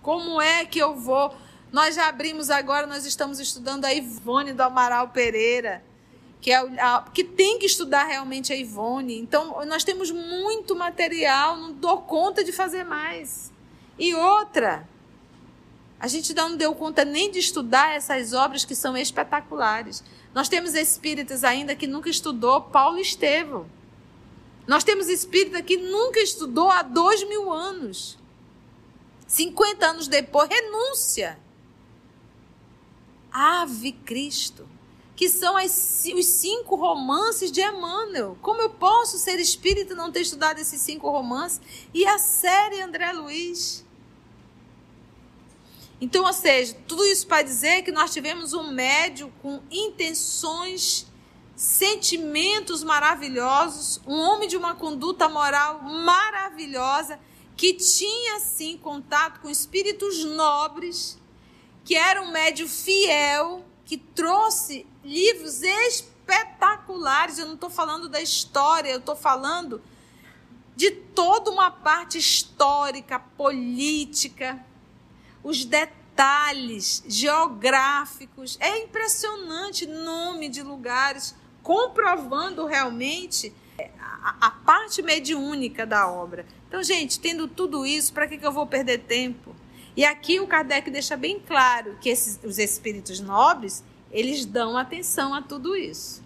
Como 0.01 0.41
é 0.41 0.65
que 0.65 0.79
eu 0.79 0.95
vou... 0.95 1.35
Nós 1.71 1.95
já 1.95 2.07
abrimos 2.07 2.49
agora, 2.49 2.87
nós 2.87 3.05
estamos 3.05 3.39
estudando 3.39 3.85
a 3.85 3.93
Ivone 3.93 4.53
do 4.53 4.61
Amaral 4.61 5.09
Pereira 5.09 5.83
que, 6.43 6.51
é 6.51 6.57
a, 6.57 7.05
que 7.13 7.23
tem 7.23 7.57
que 7.57 7.65
estudar 7.65 8.03
realmente 8.03 8.51
a 8.51 8.55
Ivone. 8.55 9.17
Então, 9.17 9.65
nós 9.65 9.85
temos 9.85 10.11
muito 10.11 10.75
material, 10.75 11.55
não 11.55 11.71
dou 11.71 12.01
conta 12.01 12.43
de 12.43 12.51
fazer 12.51 12.83
mais. 12.83 13.49
E 13.97 14.13
outra, 14.13 14.87
a 16.03 16.07
gente 16.09 16.33
não 16.33 16.57
deu 16.57 16.75
conta 16.75 17.05
nem 17.05 17.31
de 17.31 17.39
estudar 17.39 17.95
essas 17.95 18.33
obras 18.33 18.65
que 18.65 18.75
são 18.75 18.97
espetaculares. 18.97 20.03
Nós 20.35 20.49
temos 20.49 20.73
espíritas 20.73 21.45
ainda 21.45 21.77
que 21.77 21.87
nunca 21.87 22.09
estudou 22.09 22.59
Paulo 22.59 22.97
Estevão. 22.97 23.65
Nós 24.67 24.83
temos 24.83 25.07
espírita 25.07 25.63
que 25.63 25.77
nunca 25.77 26.19
estudou 26.19 26.69
há 26.69 26.81
dois 26.81 27.25
mil 27.29 27.53
anos. 27.53 28.19
50 29.27 29.85
anos 29.85 30.09
depois, 30.09 30.49
renúncia. 30.49 31.39
Ave 33.31 33.93
Cristo 33.93 34.67
que 35.15 35.29
são 35.29 35.55
as, 35.55 36.03
os 36.17 36.25
cinco 36.25 36.75
romances 36.75 37.49
de 37.49 37.61
Emmanuel. 37.61 38.37
Como 38.41 38.61
eu 38.61 38.71
posso 38.71 39.17
ser 39.17 39.39
espírita 39.39 39.93
e 39.93 39.95
não 39.95 40.11
ter 40.11 40.19
estudado 40.19 40.59
esses 40.59 40.81
cinco 40.81 41.09
romances? 41.09 41.61
E 41.93 42.05
a 42.05 42.17
série 42.17 42.81
André 42.81 43.13
Luiz. 43.13 43.82
Então, 46.03 46.25
ou 46.25 46.33
seja, 46.33 46.75
tudo 46.85 47.05
isso 47.05 47.25
para 47.25 47.43
dizer 47.43 47.81
que 47.81 47.89
nós 47.89 48.11
tivemos 48.11 48.51
um 48.51 48.73
médio 48.73 49.31
com 49.41 49.61
intenções, 49.71 51.07
sentimentos 51.55 52.83
maravilhosos, 52.83 54.01
um 54.05 54.19
homem 54.19 54.49
de 54.49 54.57
uma 54.57 54.75
conduta 54.75 55.29
moral 55.29 55.81
maravilhosa, 55.81 57.17
que 57.55 57.73
tinha, 57.75 58.37
sim, 58.41 58.77
contato 58.77 59.39
com 59.39 59.49
espíritos 59.49 60.25
nobres, 60.25 61.17
que 61.85 61.95
era 61.95 62.21
um 62.21 62.33
médio 62.33 62.67
fiel, 62.67 63.63
que 63.85 63.95
trouxe 63.95 64.85
livros 65.05 65.61
espetaculares. 65.63 67.37
Eu 67.37 67.45
não 67.45 67.53
estou 67.53 67.69
falando 67.69 68.09
da 68.09 68.19
história, 68.19 68.89
eu 68.89 68.99
estou 68.99 69.15
falando 69.15 69.81
de 70.75 70.91
toda 70.91 71.49
uma 71.49 71.71
parte 71.71 72.17
histórica, 72.17 73.19
política, 73.19 74.61
os 75.43 75.65
detalhes 75.65 77.03
geográficos. 77.07 78.57
É 78.59 78.79
impressionante 78.79 79.85
nome 79.85 80.49
de 80.49 80.63
lugares, 80.63 81.35
comprovando 81.61 82.65
realmente 82.65 83.53
a, 84.23 84.47
a 84.47 84.51
parte 84.51 85.01
mediúnica 85.01 85.85
da 85.85 86.07
obra. 86.09 86.45
Então, 86.67 86.81
gente, 86.81 87.19
tendo 87.19 87.47
tudo 87.47 87.85
isso, 87.85 88.13
para 88.13 88.27
que, 88.27 88.37
que 88.37 88.45
eu 88.45 88.51
vou 88.51 88.65
perder 88.65 88.99
tempo? 88.99 89.55
E 89.95 90.03
aqui 90.03 90.39
o 90.39 90.47
Kardec 90.47 90.89
deixa 90.89 91.15
bem 91.15 91.39
claro 91.39 91.97
que 92.01 92.09
esses, 92.09 92.39
os 92.43 92.57
espíritos 92.57 93.19
nobres, 93.19 93.83
eles 94.11 94.45
dão 94.45 94.77
atenção 94.77 95.33
a 95.33 95.41
tudo 95.41 95.75
isso. 95.75 96.23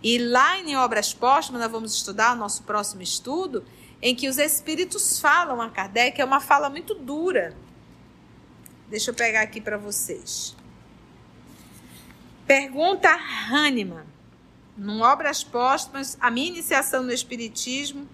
E 0.00 0.18
lá 0.18 0.58
em 0.58 0.76
Obras 0.76 1.12
Póstumas, 1.12 1.60
nós 1.60 1.72
vamos 1.72 1.92
estudar 1.92 2.36
o 2.36 2.38
nosso 2.38 2.62
próximo 2.62 3.02
estudo, 3.02 3.64
em 4.00 4.14
que 4.14 4.28
os 4.28 4.38
espíritos 4.38 5.18
falam 5.18 5.60
a 5.60 5.70
Kardec, 5.70 6.20
é 6.20 6.24
uma 6.24 6.40
fala 6.40 6.70
muito 6.70 6.94
dura. 6.94 7.56
Deixa 8.88 9.10
eu 9.10 9.14
pegar 9.14 9.42
aqui 9.42 9.60
para 9.60 9.76
vocês. 9.76 10.56
Pergunta 12.46 13.10
Hahnemann, 13.50 14.06
no 14.76 15.02
Obras 15.02 15.44
Póstumas, 15.44 16.16
a 16.18 16.30
minha 16.30 16.48
iniciação 16.48 17.02
no 17.02 17.12
Espiritismo, 17.12 18.08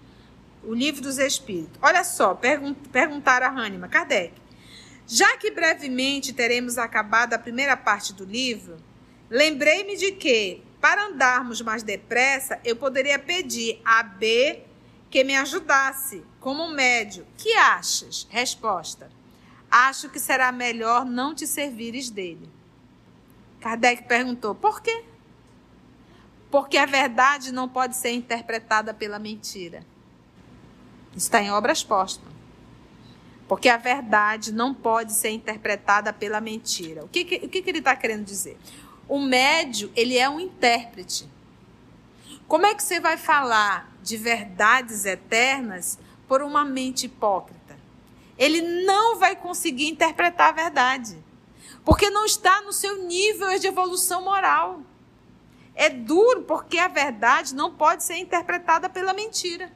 o 0.61 0.73
Livro 0.73 1.01
dos 1.01 1.17
Espíritos. 1.17 1.79
Olha 1.81 2.03
só, 2.03 2.35
pergun 2.35 2.73
perguntaram 2.73 3.47
a 3.47 3.49
Hahnemann, 3.49 3.89
Kardec, 3.89 4.33
já 5.07 5.37
que 5.37 5.51
brevemente 5.51 6.33
teremos 6.33 6.77
acabado 6.77 7.33
a 7.33 7.39
primeira 7.39 7.77
parte 7.77 8.11
do 8.11 8.25
livro, 8.25 8.75
lembrei-me 9.29 9.95
de 9.95 10.11
que, 10.11 10.61
para 10.81 11.05
andarmos 11.05 11.61
mais 11.61 11.83
depressa, 11.83 12.59
eu 12.65 12.75
poderia 12.75 13.17
pedir 13.17 13.79
a 13.85 14.03
B 14.03 14.63
que 15.09 15.23
me 15.23 15.35
ajudasse 15.37 16.23
como 16.41 16.67
médio. 16.67 17.25
Que 17.37 17.53
achas? 17.55 18.27
Resposta: 18.29 19.09
Acho 19.77 20.07
que 20.07 20.21
será 20.21 20.53
melhor 20.53 21.03
não 21.03 21.35
te 21.35 21.45
servires 21.45 22.09
dele. 22.09 22.49
Kardec 23.59 24.03
perguntou: 24.03 24.55
Por 24.55 24.81
quê? 24.81 25.03
Porque 26.49 26.77
a 26.77 26.85
verdade 26.85 27.51
não 27.51 27.67
pode 27.67 27.97
ser 27.97 28.11
interpretada 28.11 28.93
pela 28.93 29.19
mentira. 29.19 29.85
Está 31.13 31.41
em 31.41 31.51
obras 31.51 31.83
póstumas. 31.83 32.33
Porque 33.49 33.67
a 33.67 33.75
verdade 33.75 34.53
não 34.53 34.73
pode 34.73 35.11
ser 35.11 35.31
interpretada 35.31 36.13
pela 36.13 36.39
mentira. 36.39 37.03
O 37.03 37.09
que, 37.09 37.25
que, 37.25 37.45
o 37.45 37.49
que, 37.49 37.61
que 37.61 37.69
ele 37.69 37.79
está 37.79 37.97
querendo 37.97 38.23
dizer? 38.23 38.57
O 39.09 39.19
médio, 39.19 39.91
ele 39.93 40.17
é 40.17 40.29
um 40.29 40.39
intérprete. 40.39 41.29
Como 42.47 42.65
é 42.65 42.73
que 42.73 42.81
você 42.81 43.01
vai 43.01 43.17
falar 43.17 43.91
de 44.01 44.15
verdades 44.15 45.03
eternas 45.03 45.99
por 46.29 46.41
uma 46.41 46.63
mente 46.63 47.07
hipócrita? 47.07 47.64
Ele 48.37 48.61
não 48.61 49.17
vai 49.17 49.35
conseguir 49.35 49.87
interpretar 49.87 50.49
a 50.49 50.55
verdade. 50.63 51.17
Porque 51.83 52.09
não 52.09 52.25
está 52.25 52.61
no 52.61 52.73
seu 52.73 53.03
nível 53.03 53.57
de 53.59 53.67
evolução 53.67 54.23
moral. 54.23 54.81
É 55.73 55.89
duro 55.89 56.43
porque 56.43 56.77
a 56.77 56.87
verdade 56.87 57.53
não 57.53 57.73
pode 57.73 58.03
ser 58.03 58.15
interpretada 58.15 58.89
pela 58.89 59.13
mentira. 59.13 59.71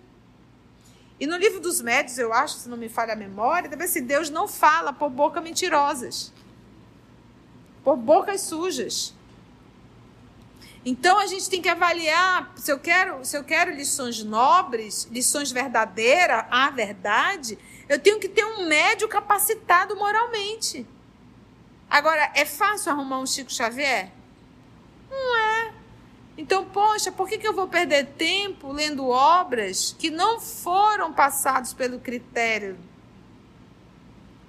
E 1.20 1.28
no 1.28 1.38
livro 1.38 1.60
dos 1.60 1.82
médios, 1.82 2.18
eu 2.18 2.34
acho, 2.34 2.56
se 2.56 2.70
não 2.70 2.78
me 2.78 2.88
falha 2.88 3.14
a 3.14 3.16
memória, 3.16 3.70
deve 3.70 3.88
ser 3.88 4.02
Deus 4.02 4.30
não 4.30 4.48
fala 4.48 4.94
por 4.94 5.10
boca 5.10 5.42
mentirosas, 5.42 6.34
por 7.84 7.98
bocas 7.98 8.42
sujas. 8.42 9.14
Então 10.86 11.20
a 11.20 11.28
gente 11.28 11.50
tem 11.50 11.62
que 11.62 11.68
avaliar 11.68 12.54
se 12.56 12.72
eu 12.72 12.80
quero, 12.80 13.26
se 13.26 13.38
eu 13.38 13.44
quero 13.44 13.72
lições 13.72 14.24
nobres, 14.24 15.10
lições 15.12 15.52
verdadeiras, 15.52 16.46
a 16.50 16.70
verdade, 16.70 17.60
eu 17.90 17.98
tenho 17.98 18.20
que 18.20 18.30
ter 18.30 18.46
um 18.46 18.68
médio 18.68 19.08
capacitado 19.08 19.96
moralmente. 19.96 20.86
Agora, 21.90 22.32
é 22.36 22.46
fácil 22.46 22.92
arrumar 22.92 23.20
um 23.20 23.26
Chico 23.26 23.52
Xavier? 23.52 24.12
Não 25.10 25.38
é. 25.38 25.74
Então, 26.38 26.64
poxa, 26.66 27.12
por 27.12 27.28
que, 27.28 27.40
que 27.40 27.48
eu 27.48 27.54
vou 27.54 27.68
perder 27.68 28.06
tempo 28.16 28.72
lendo 28.72 29.10
obras 29.10 29.96
que 29.98 30.12
não 30.12 30.40
foram 30.40 31.12
passadas 31.12 31.74
pelo 31.74 32.00
critério? 32.00 32.78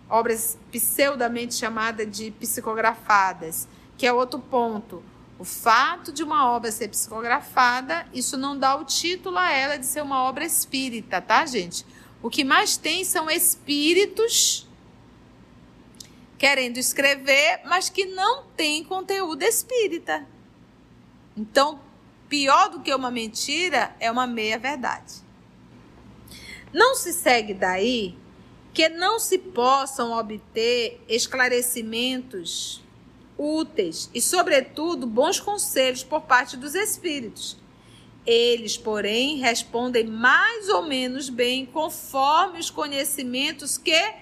Obras 0.09 0.59
pseudamente 0.71 1.55
chamadas 1.55 2.09
de 2.11 2.31
psicografadas, 2.33 3.67
que 3.97 4.07
é 4.07 4.13
outro 4.13 4.39
ponto. 4.39 5.03
O 5.39 5.45
fato 5.45 6.13
de 6.13 6.23
uma 6.23 6.51
obra 6.51 6.71
ser 6.71 6.89
psicografada, 6.89 8.07
isso 8.13 8.37
não 8.37 8.59
dá 8.59 8.77
o 8.77 8.85
título 8.85 9.39
a 9.39 9.51
ela 9.51 9.79
de 9.79 9.87
ser 9.87 10.03
uma 10.03 10.25
obra 10.25 10.45
espírita, 10.45 11.23
tá, 11.23 11.47
gente? 11.47 11.87
O 12.23 12.29
que 12.29 12.45
mais 12.45 12.77
tem 12.77 13.05
são 13.05 13.31
espíritos 13.31 14.69
querendo 16.39 16.79
escrever, 16.79 17.61
mas 17.67 17.91
que 17.91 18.07
não 18.07 18.45
tem 18.57 18.83
conteúdo 18.83 19.43
espírita. 19.43 20.27
Então, 21.37 21.81
pior 22.31 22.71
do 22.71 22.81
que 22.81 22.95
uma 22.95 23.11
mentira 23.11 23.95
é 24.01 24.11
uma 24.11 24.27
meia-verdade. 24.27 25.17
Não 26.73 26.95
se 26.95 27.13
segue 27.13 27.53
daí 27.53 28.17
que 28.73 28.89
não 28.89 29.19
se 29.19 29.37
possam 29.37 30.13
obter 30.13 31.05
esclarecimentos 31.09 32.83
úteis 33.37 34.09
e, 34.15 34.23
sobretudo, 34.23 35.07
bons 35.07 35.41
conselhos 35.41 36.03
por 36.03 36.23
parte 36.23 36.57
dos 36.57 36.75
espíritos. 36.75 37.60
Eles, 38.31 38.77
porém, 38.79 39.39
respondem 39.39 40.07
mais 40.07 40.69
ou 40.69 40.85
menos 40.85 41.29
bem 41.29 41.67
conforme 41.67 42.61
os 42.61 42.71
conhecimentos 42.71 43.77
que 43.77 44.15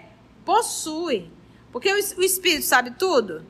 possuem. 0.46 1.30
Porque 1.70 1.92
o 1.92 2.22
espírito 2.22 2.64
sabe 2.64 2.92
tudo? 2.92 3.44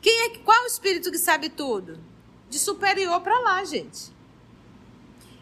Quem 0.00 0.22
é, 0.22 0.38
qual 0.38 0.56
é 0.56 0.62
o 0.62 0.66
espírito 0.66 1.10
que 1.10 1.18
sabe 1.18 1.50
tudo? 1.50 1.98
De 2.48 2.58
superior 2.58 3.20
para 3.20 3.38
lá, 3.40 3.62
gente. 3.64 4.10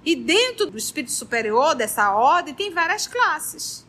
E 0.05 0.17
dentro 0.17 0.69
do 0.69 0.77
espírito 0.77 1.13
superior, 1.13 1.77
dessa 1.77 2.13
ordem, 2.13 2.53
tem 2.53 2.73
várias 2.73 3.07
classes. 3.07 3.87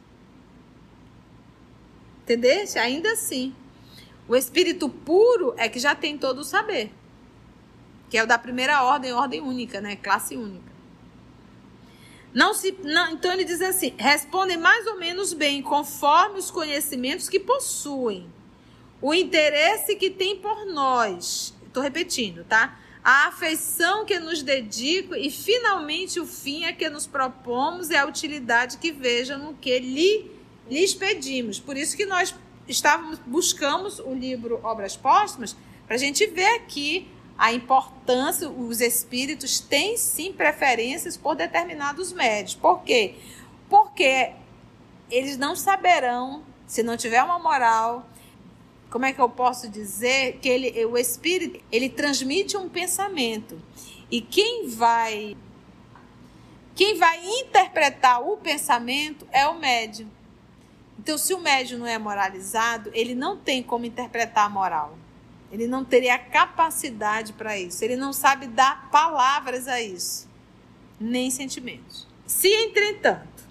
Entendeste? 2.21 2.78
Ainda 2.78 3.12
assim. 3.13 3.56
O 4.28 4.36
espírito 4.36 4.88
puro 4.88 5.56
é 5.58 5.67
que 5.67 5.80
já 5.80 5.95
tem 5.95 6.19
todo 6.19 6.41
o 6.41 6.45
saber. 6.45 6.93
Que 8.12 8.17
é 8.17 8.24
o 8.24 8.28
da 8.28 8.38
primeira 8.38 8.84
ordem, 8.84 9.13
ordem 9.13 9.39
única, 9.39 9.80
né? 9.80 9.95
Classe 9.95 10.36
única. 10.36 10.69
Não 12.34 12.54
se, 12.54 12.78
não, 12.84 13.13
então 13.13 13.32
ele 13.32 13.45
diz 13.45 13.62
assim: 13.62 13.93
respondem 13.97 14.58
mais 14.58 14.86
ou 14.86 15.00
menos 15.00 15.32
bem, 15.32 15.62
conforme 15.62 16.38
os 16.38 16.52
conhecimentos 16.52 17.30
que 17.30 17.39
possuem, 17.39 18.30
o 19.02 19.13
interesse 19.13 19.95
que 19.95 20.10
tem 20.10 20.36
por 20.36 20.65
nós. 20.65 21.54
Estou 21.65 21.82
repetindo, 21.82 22.43
tá? 22.43 22.78
A 23.02 23.28
afeição 23.28 24.06
que 24.06 24.19
nos 24.19 24.43
dedico 24.43 25.15
e 25.15 25.32
finalmente 25.32 26.19
o 26.19 26.28
fim 26.28 26.65
a 26.65 26.74
que 26.74 26.89
nos 26.89 27.08
propomos 27.08 27.89
e 27.89 27.95
a 27.95 28.06
utilidade 28.06 28.78
que 28.78 28.91
vejam 28.91 29.39
no 29.39 29.54
que 29.54 29.80
lhe, 29.80 30.30
lhes 30.69 30.93
pedimos. 30.93 31.62
Por 31.62 31.78
isso 31.78 31.95
que 31.95 32.06
nós 32.06 32.36
estávamos 32.67 33.19
buscamos 33.26 34.00
o 34.00 34.13
livro 34.13 34.60
Obras 34.63 34.97
Póstumas 34.97 35.56
para 35.88 35.95
a 35.95 36.00
gente 36.00 36.28
ver 36.28 36.56
aqui 36.56 37.08
a 37.41 37.51
importância, 37.51 38.47
os 38.47 38.82
espíritos 38.82 39.60
têm 39.60 39.97
sim 39.97 40.32
preferências 40.32 41.17
por 41.17 41.34
determinados 41.34 42.13
médios. 42.13 42.54
Por 42.54 42.84
quê? 42.84 43.15
Porque 43.67 44.34
eles 45.10 45.38
não 45.38 45.56
saberão, 45.56 46.43
se 46.67 46.84
não 46.84 46.95
tiver 46.95 47.23
uma 47.23 47.39
moral, 47.39 48.08
como 48.91 49.06
é 49.06 49.12
que 49.12 49.19
eu 49.19 49.27
posso 49.27 49.67
dizer 49.67 50.38
que 50.39 50.47
ele, 50.47 50.86
o 50.86 50.95
espírito, 50.95 51.60
ele 51.71 51.89
transmite 51.89 52.56
um 52.56 52.69
pensamento. 52.69 53.60
E 54.12 54.21
quem 54.21 54.67
vai 54.67 55.36
quem 56.75 56.95
vai 56.95 57.25
interpretar 57.25 58.21
o 58.21 58.38
pensamento 58.38 59.27
é 59.32 59.47
o 59.47 59.58
médium. 59.58 60.08
Então, 60.99 61.17
se 61.17 61.34
o 61.34 61.39
médium 61.39 61.80
não 61.80 61.88
é 61.88 61.97
moralizado, 61.97 62.91
ele 62.93 63.15
não 63.15 63.36
tem 63.36 63.63
como 63.63 63.84
interpretar 63.84 64.45
a 64.45 64.49
moral. 64.49 65.01
Ele 65.52 65.68
não 65.68 65.84
teria 65.84 66.18
capacidade 66.18 67.34
para 67.34 67.58
isso. 67.58 67.84
Ele 67.84 67.96
não 67.96 68.14
sabe 68.14 68.48
dar 68.48 68.90
palavras 68.90 69.68
a 69.68 69.82
isso, 69.82 70.30
nem 71.00 71.30
sentimentos. 71.30 72.08
Se, 72.26 72.48
entretanto, 72.48 73.44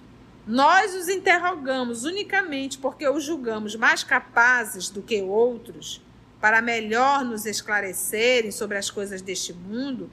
nós 0.47 0.95
os 0.95 1.07
interrogamos 1.07 2.03
unicamente 2.03 2.77
porque 2.77 3.07
os 3.07 3.23
julgamos 3.23 3.75
mais 3.75 4.03
capazes 4.03 4.89
do 4.89 5.01
que 5.01 5.21
outros 5.21 6.01
para 6.39 6.61
melhor 6.61 7.23
nos 7.23 7.45
esclarecerem 7.45 8.51
sobre 8.51 8.75
as 8.75 8.89
coisas 8.89 9.21
deste 9.21 9.53
mundo, 9.53 10.09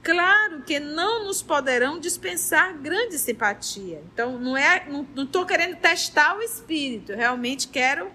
claro 0.00 0.62
que 0.62 0.78
não 0.78 1.24
nos 1.24 1.42
poderão 1.42 1.98
dispensar 1.98 2.78
grande 2.78 3.18
simpatia. 3.18 4.00
Então, 4.12 4.38
não 4.38 4.56
é, 4.56 4.86
não 4.88 5.24
estou 5.24 5.44
querendo 5.44 5.76
testar 5.76 6.38
o 6.38 6.42
espírito, 6.42 7.12
realmente 7.12 7.66
quero 7.66 8.08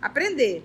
aprender. 0.00 0.64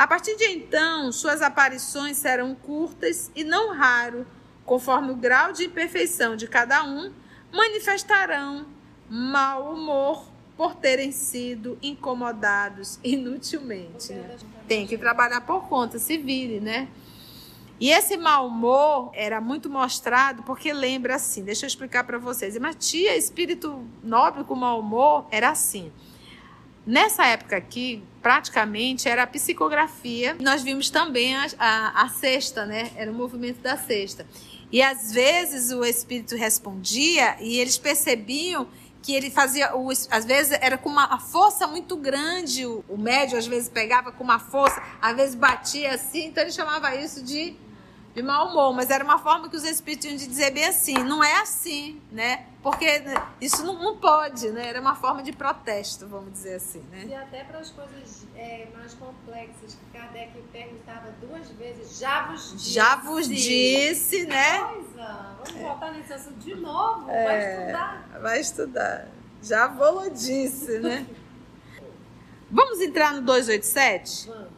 A 0.00 0.06
partir 0.06 0.34
de 0.34 0.44
então, 0.44 1.12
suas 1.12 1.42
aparições 1.42 2.16
serão 2.16 2.54
curtas 2.54 3.30
e 3.36 3.44
não 3.44 3.74
raro, 3.74 4.26
conforme 4.64 5.12
o 5.12 5.14
grau 5.14 5.52
de 5.52 5.64
imperfeição 5.64 6.36
de 6.36 6.48
cada 6.48 6.82
um, 6.82 7.12
manifestarão 7.52 8.64
mau 9.10 9.74
humor 9.74 10.24
por 10.56 10.74
terem 10.74 11.12
sido 11.12 11.76
incomodados 11.82 12.98
inutilmente. 13.04 14.14
Né? 14.14 14.38
Tem 14.66 14.86
que 14.86 14.96
trabalhar 14.96 15.42
por 15.42 15.68
conta, 15.68 15.98
se 15.98 16.16
vire, 16.16 16.60
né? 16.60 16.88
E 17.78 17.90
esse 17.90 18.16
mau 18.16 18.46
humor 18.46 19.10
era 19.12 19.38
muito 19.38 19.68
mostrado 19.68 20.42
porque 20.44 20.72
lembra 20.72 21.16
assim, 21.16 21.44
deixa 21.44 21.66
eu 21.66 21.68
explicar 21.68 22.04
para 22.04 22.16
vocês. 22.16 22.56
Mas 22.56 22.74
tia, 22.76 23.14
espírito 23.18 23.86
nobre 24.02 24.44
com 24.44 24.54
mau 24.54 24.80
humor 24.80 25.26
era 25.30 25.50
assim. 25.50 25.92
Nessa 26.86 27.26
época 27.26 27.56
aqui, 27.56 28.02
praticamente 28.22 29.08
era 29.08 29.22
a 29.22 29.26
psicografia. 29.26 30.36
Nós 30.40 30.62
vimos 30.62 30.90
também 30.90 31.36
a, 31.36 31.46
a, 31.58 32.02
a 32.04 32.08
cesta, 32.08 32.64
né? 32.64 32.90
Era 32.96 33.10
o 33.10 33.14
movimento 33.14 33.60
da 33.60 33.76
cesta. 33.76 34.26
E 34.72 34.82
às 34.82 35.12
vezes 35.12 35.72
o 35.72 35.84
espírito 35.84 36.36
respondia 36.36 37.36
e 37.40 37.58
eles 37.58 37.76
percebiam 37.76 38.68
que 39.02 39.14
ele 39.14 39.30
fazia, 39.30 39.74
o, 39.74 39.90
às 39.90 40.24
vezes 40.24 40.56
era 40.60 40.76
com 40.76 40.88
uma 40.88 41.18
força 41.18 41.66
muito 41.66 41.96
grande, 41.96 42.66
o, 42.66 42.84
o 42.88 42.98
médio 42.98 43.38
às 43.38 43.46
vezes 43.46 43.68
pegava 43.68 44.12
com 44.12 44.22
uma 44.22 44.38
força, 44.38 44.80
às 45.00 45.16
vezes 45.16 45.34
batia 45.34 45.94
assim, 45.94 46.26
então 46.26 46.42
ele 46.42 46.52
chamava 46.52 46.94
isso 46.94 47.24
de 47.24 47.56
de 48.20 48.26
mau 48.26 48.48
humor, 48.48 48.74
mas 48.74 48.90
era 48.90 49.02
uma 49.02 49.18
forma 49.18 49.48
que 49.48 49.56
os 49.56 49.64
espíritos 49.64 50.06
tinham 50.06 50.16
de 50.16 50.26
dizer 50.26 50.50
bem 50.50 50.66
assim, 50.66 50.94
não 50.94 51.24
é 51.24 51.40
assim, 51.40 52.00
né? 52.12 52.46
Porque 52.62 53.02
isso 53.40 53.64
não, 53.64 53.82
não 53.82 53.96
pode, 53.96 54.50
né? 54.50 54.68
Era 54.68 54.80
uma 54.80 54.94
forma 54.94 55.22
de 55.22 55.32
protesto, 55.32 56.06
vamos 56.06 56.32
dizer 56.32 56.56
assim, 56.56 56.80
né? 56.90 57.06
E 57.08 57.14
até 57.14 57.42
para 57.44 57.58
as 57.58 57.70
coisas 57.70 58.26
é, 58.36 58.68
mais 58.76 58.92
complexas, 58.92 59.74
que 59.74 59.98
Kardec 59.98 60.32
perguntava 60.52 61.10
duas 61.22 61.48
vezes, 61.52 61.98
já 61.98 62.26
vos 62.26 62.52
disse. 62.52 62.70
Já 62.70 62.96
vos 62.96 63.26
disse, 63.28 64.26
né? 64.26 64.58
Coisa. 64.58 65.36
Vamos 65.38 65.56
é. 65.56 65.66
voltar 65.66 65.92
nesse 65.92 66.12
assunto 66.12 66.38
de 66.38 66.54
novo, 66.54 67.10
é, 67.10 67.24
vai 67.24 67.40
estudar. 67.48 68.08
Vai 68.20 68.40
estudar. 68.40 69.08
Já 69.42 69.66
vou 69.68 70.10
disse, 70.10 70.78
né? 70.80 71.06
Vamos 72.52 72.80
entrar 72.80 73.14
no 73.14 73.22
287? 73.22 74.26
Vamos. 74.28 74.49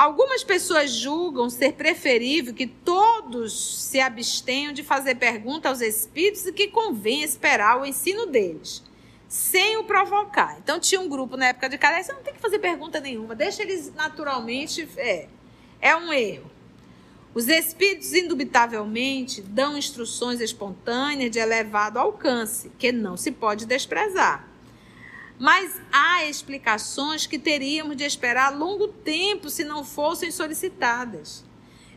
Algumas 0.00 0.42
pessoas 0.42 0.92
julgam 0.92 1.50
ser 1.50 1.74
preferível 1.74 2.54
que 2.54 2.66
todos 2.66 3.82
se 3.82 4.00
abstenham 4.00 4.72
de 4.72 4.82
fazer 4.82 5.16
pergunta 5.16 5.68
aos 5.68 5.82
espíritos 5.82 6.46
e 6.46 6.52
que 6.54 6.68
convém 6.68 7.22
esperar 7.22 7.78
o 7.78 7.84
ensino 7.84 8.24
deles, 8.24 8.82
sem 9.28 9.76
o 9.76 9.84
provocar. 9.84 10.56
Então 10.58 10.80
tinha 10.80 10.98
um 11.02 11.06
grupo 11.06 11.36
na 11.36 11.48
época 11.48 11.68
de 11.68 11.76
Kardec, 11.76 12.06
você 12.06 12.12
não 12.14 12.22
tem 12.22 12.32
que 12.32 12.40
fazer 12.40 12.58
pergunta 12.60 12.98
nenhuma, 12.98 13.34
deixa 13.34 13.62
eles 13.62 13.92
naturalmente. 13.94 14.88
É, 14.96 15.28
é 15.82 15.94
um 15.94 16.10
erro. 16.10 16.50
Os 17.34 17.46
espíritos, 17.48 18.14
indubitavelmente, 18.14 19.42
dão 19.42 19.76
instruções 19.76 20.40
espontâneas 20.40 21.30
de 21.30 21.38
elevado 21.38 21.98
alcance, 21.98 22.72
que 22.78 22.90
não 22.90 23.18
se 23.18 23.30
pode 23.30 23.66
desprezar. 23.66 24.49
Mas 25.40 25.80
há 25.90 26.26
explicações 26.26 27.26
que 27.26 27.38
teríamos 27.38 27.96
de 27.96 28.04
esperar 28.04 28.54
longo 28.54 28.88
tempo 28.88 29.48
se 29.48 29.64
não 29.64 29.82
fossem 29.82 30.30
solicitadas. 30.30 31.42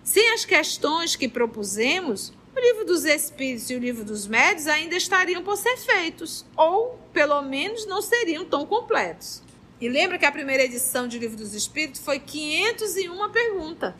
Sem 0.01 0.33
as 0.33 0.45
questões 0.45 1.17
que 1.17 1.27
propusemos, 1.27 2.31
o 2.55 2.59
livro 2.59 2.85
dos 2.85 3.03
Espíritos 3.03 3.69
e 3.69 3.75
o 3.75 3.79
livro 3.79 4.05
dos 4.05 4.25
Médios 4.27 4.67
ainda 4.67 4.95
estariam 4.95 5.43
por 5.43 5.57
ser 5.57 5.75
feitos, 5.75 6.45
ou, 6.55 6.97
pelo 7.11 7.41
menos, 7.41 7.85
não 7.85 8.01
seriam 8.01 8.45
tão 8.45 8.65
completos. 8.65 9.43
E 9.81 9.89
lembra 9.89 10.17
que 10.17 10.25
a 10.25 10.31
primeira 10.31 10.63
edição 10.63 11.05
de 11.05 11.19
Livro 11.19 11.35
dos 11.35 11.53
Espíritos 11.53 11.99
foi 11.99 12.19
501 12.19 13.29
pergunta. 13.29 13.93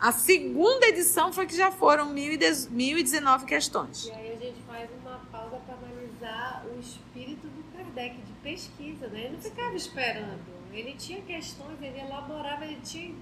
A 0.00 0.10
segunda 0.10 0.88
edição 0.88 1.32
foi 1.32 1.46
que 1.46 1.56
já 1.56 1.70
foram 1.70 2.12
1019 2.12 3.46
questões. 3.46 4.06
E 4.06 4.10
aí 4.10 4.32
a 4.32 4.44
gente 4.44 4.60
faz 4.66 4.90
uma 5.00 5.20
pausa 5.30 5.58
para 5.64 5.76
analisar 5.76 6.66
o 6.66 6.80
espírito 6.80 7.46
do 7.46 7.62
Kardec 7.72 8.16
de 8.16 8.33
pesquisa, 8.44 9.08
né? 9.08 9.24
Ele 9.24 9.30
não 9.30 9.40
ficava 9.40 9.74
esperando. 9.74 10.38
Ele 10.72 10.94
tinha 10.98 11.20
questões, 11.22 11.80
ele 11.80 11.98
elaborava, 11.98 12.64
ele 12.64 12.78
tinha 12.84 13.14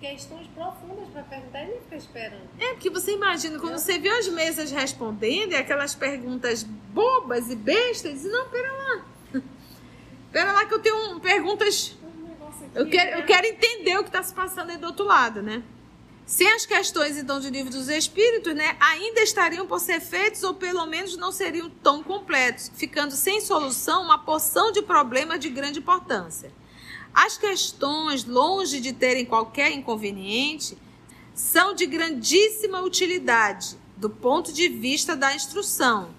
questões 0.00 0.46
profundas 0.48 1.08
para 1.12 1.22
perguntar, 1.22 1.62
ele 1.62 1.74
não 1.74 1.80
fica 1.82 1.96
esperando. 1.96 2.48
É, 2.58 2.72
porque 2.72 2.90
você 2.90 3.12
imagina, 3.12 3.58
quando 3.58 3.78
você 3.78 3.98
vê 3.98 4.08
as 4.08 4.28
mesas 4.28 4.70
respondendo, 4.70 5.52
e 5.52 5.56
aquelas 5.56 5.94
perguntas 5.94 6.64
bobas 6.64 7.48
e 7.50 7.56
bestas, 7.56 8.24
e 8.24 8.28
não, 8.28 8.48
pera 8.48 8.72
lá. 8.72 9.06
Pera 10.32 10.52
lá 10.52 10.66
que 10.66 10.74
eu 10.74 10.80
tenho 10.80 11.12
um, 11.12 11.20
perguntas. 11.20 11.96
Um 12.02 12.32
aqui, 12.64 12.70
eu, 12.74 12.90
quero, 12.90 13.10
né? 13.12 13.22
eu 13.22 13.24
quero 13.24 13.46
entender 13.46 13.96
o 13.98 14.02
que 14.02 14.08
está 14.08 14.20
se 14.20 14.34
passando 14.34 14.70
aí 14.70 14.76
do 14.76 14.88
outro 14.88 15.04
lado, 15.04 15.40
né? 15.40 15.62
Sem 16.26 16.50
as 16.52 16.64
questões, 16.64 17.18
então, 17.18 17.38
de 17.38 17.50
livro 17.50 17.70
dos 17.70 17.88
espíritos, 17.88 18.54
né, 18.54 18.76
ainda 18.80 19.20
estariam 19.20 19.66
por 19.66 19.78
ser 19.78 20.00
feitos 20.00 20.42
ou 20.42 20.54
pelo 20.54 20.86
menos 20.86 21.18
não 21.18 21.30
seriam 21.30 21.68
tão 21.68 22.02
completos, 22.02 22.70
ficando 22.74 23.14
sem 23.14 23.42
solução 23.42 24.02
uma 24.02 24.16
porção 24.16 24.72
de 24.72 24.80
problemas 24.80 25.38
de 25.38 25.50
grande 25.50 25.80
importância. 25.80 26.50
As 27.12 27.36
questões, 27.36 28.24
longe 28.24 28.80
de 28.80 28.92
terem 28.92 29.26
qualquer 29.26 29.70
inconveniente, 29.70 30.78
são 31.34 31.74
de 31.74 31.84
grandíssima 31.84 32.80
utilidade 32.80 33.76
do 33.96 34.08
ponto 34.08 34.50
de 34.50 34.68
vista 34.68 35.14
da 35.14 35.34
instrução. 35.34 36.14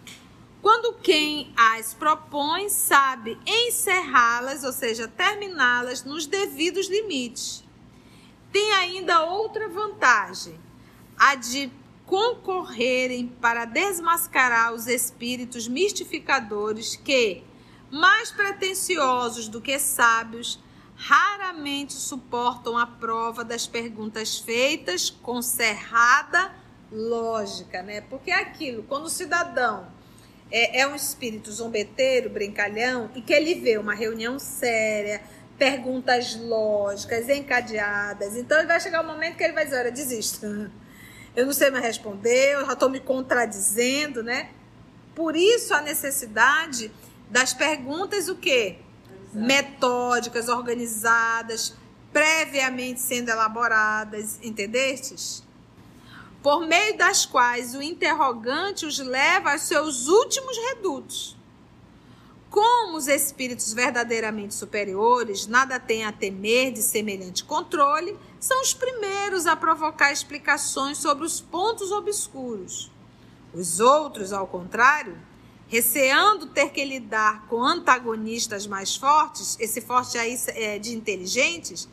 Quando 0.61 0.93
quem 0.93 1.51
as 1.57 1.93
propõe 1.95 2.69
sabe 2.69 3.37
encerrá-las, 3.45 4.63
ou 4.63 4.71
seja, 4.71 5.07
terminá-las 5.07 6.03
nos 6.03 6.27
devidos 6.27 6.87
limites. 6.87 7.64
Tem 8.55 8.71
ainda 8.71 9.21
outra 9.25 9.67
vantagem, 9.67 10.57
a 11.17 11.35
de 11.35 11.69
concorrerem 12.05 13.27
para 13.27 13.65
desmascarar 13.65 14.73
os 14.73 14.87
espíritos 14.87 15.67
mistificadores 15.67 16.95
que, 16.95 17.43
mais 17.91 18.31
pretensiosos 18.31 19.49
do 19.49 19.59
que 19.59 19.77
sábios, 19.77 20.57
raramente 20.95 21.91
suportam 21.95 22.77
a 22.77 22.87
prova 22.87 23.43
das 23.43 23.67
perguntas 23.67 24.39
feitas 24.39 25.09
com 25.09 25.41
cerrada 25.41 26.55
lógica, 26.89 27.83
né? 27.83 27.99
Porque 27.99 28.31
é 28.31 28.39
aquilo, 28.39 28.83
quando 28.83 29.07
o 29.07 29.09
cidadão 29.09 29.85
é, 30.49 30.79
é 30.79 30.87
um 30.87 30.95
espírito 30.95 31.51
zombeteiro, 31.51 32.29
brincalhão, 32.29 33.11
e 33.15 33.21
que 33.21 33.33
ele 33.33 33.55
vê 33.55 33.77
uma 33.77 33.93
reunião 33.93 34.39
séria, 34.39 35.21
perguntas 35.57 36.35
lógicas, 36.35 37.29
encadeadas, 37.29 38.35
então 38.35 38.65
vai 38.67 38.79
chegar 38.79 39.01
um 39.03 39.07
momento 39.07 39.37
que 39.37 39.43
ele 39.43 39.53
vai 39.53 39.65
dizer, 39.65 39.79
olha, 39.79 39.91
desisto. 39.91 40.71
Eu 41.35 41.45
não 41.45 41.53
sei 41.53 41.69
mais 41.69 41.83
responder, 41.83 42.53
eu 42.53 42.65
já 42.65 42.73
estou 42.73 42.89
me 42.89 42.99
contradizendo, 42.99 44.23
né? 44.23 44.49
Por 45.13 45.35
isso 45.35 45.73
a 45.73 45.81
necessidade 45.81 46.91
das 47.29 47.53
perguntas 47.53 48.29
o 48.29 48.35
quê? 48.35 48.79
metódicas, 49.35 50.47
organizadas, 50.47 51.75
previamente 52.11 53.01
sendo 53.01 53.29
elaboradas, 53.29 54.39
entendestes? 54.41 55.43
Por 56.41 56.65
meio 56.65 56.97
das 56.97 57.25
quais 57.25 57.75
o 57.75 57.81
interrogante 57.81 58.85
os 58.85 58.99
leva 58.99 59.51
aos 59.51 59.63
seus 59.63 60.07
últimos 60.07 60.57
redutos. 60.69 61.35
Como 62.49 62.97
os 62.97 63.07
espíritos 63.07 63.73
verdadeiramente 63.73 64.53
superiores 64.53 65.47
nada 65.47 65.79
têm 65.79 66.05
a 66.05 66.11
temer 66.11 66.71
de 66.71 66.81
semelhante 66.81 67.43
controle, 67.43 68.17
são 68.39 68.61
os 68.61 68.73
primeiros 68.73 69.45
a 69.45 69.55
provocar 69.55 70.11
explicações 70.11 70.97
sobre 70.97 71.25
os 71.25 71.41
pontos 71.41 71.91
obscuros. 71.91 72.91
Os 73.53 73.79
outros, 73.79 74.31
ao 74.31 74.47
contrário, 74.47 75.17
receando 75.67 76.47
ter 76.47 76.69
que 76.69 76.83
lidar 76.83 77.47
com 77.47 77.63
antagonistas 77.63 78.67
mais 78.67 78.95
fortes, 78.95 79.57
esse 79.59 79.81
forte 79.81 80.17
aí 80.17 80.37
é 80.49 80.77
de 80.77 80.95
inteligentes, 80.95 81.89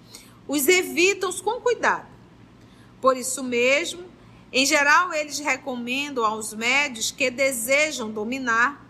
os 0.47 0.69
evitam 0.69 1.33
com 1.33 1.61
cuidado. 1.61 2.07
Por 3.01 3.17
isso 3.17 3.43
mesmo, 3.43 4.05
em 4.53 4.67
geral, 4.67 5.13
eles 5.13 5.39
recomendam 5.39 6.25
aos 6.25 6.53
médios 6.53 7.11
que 7.11 7.31
desejam 7.31 8.11
dominar 8.11 8.82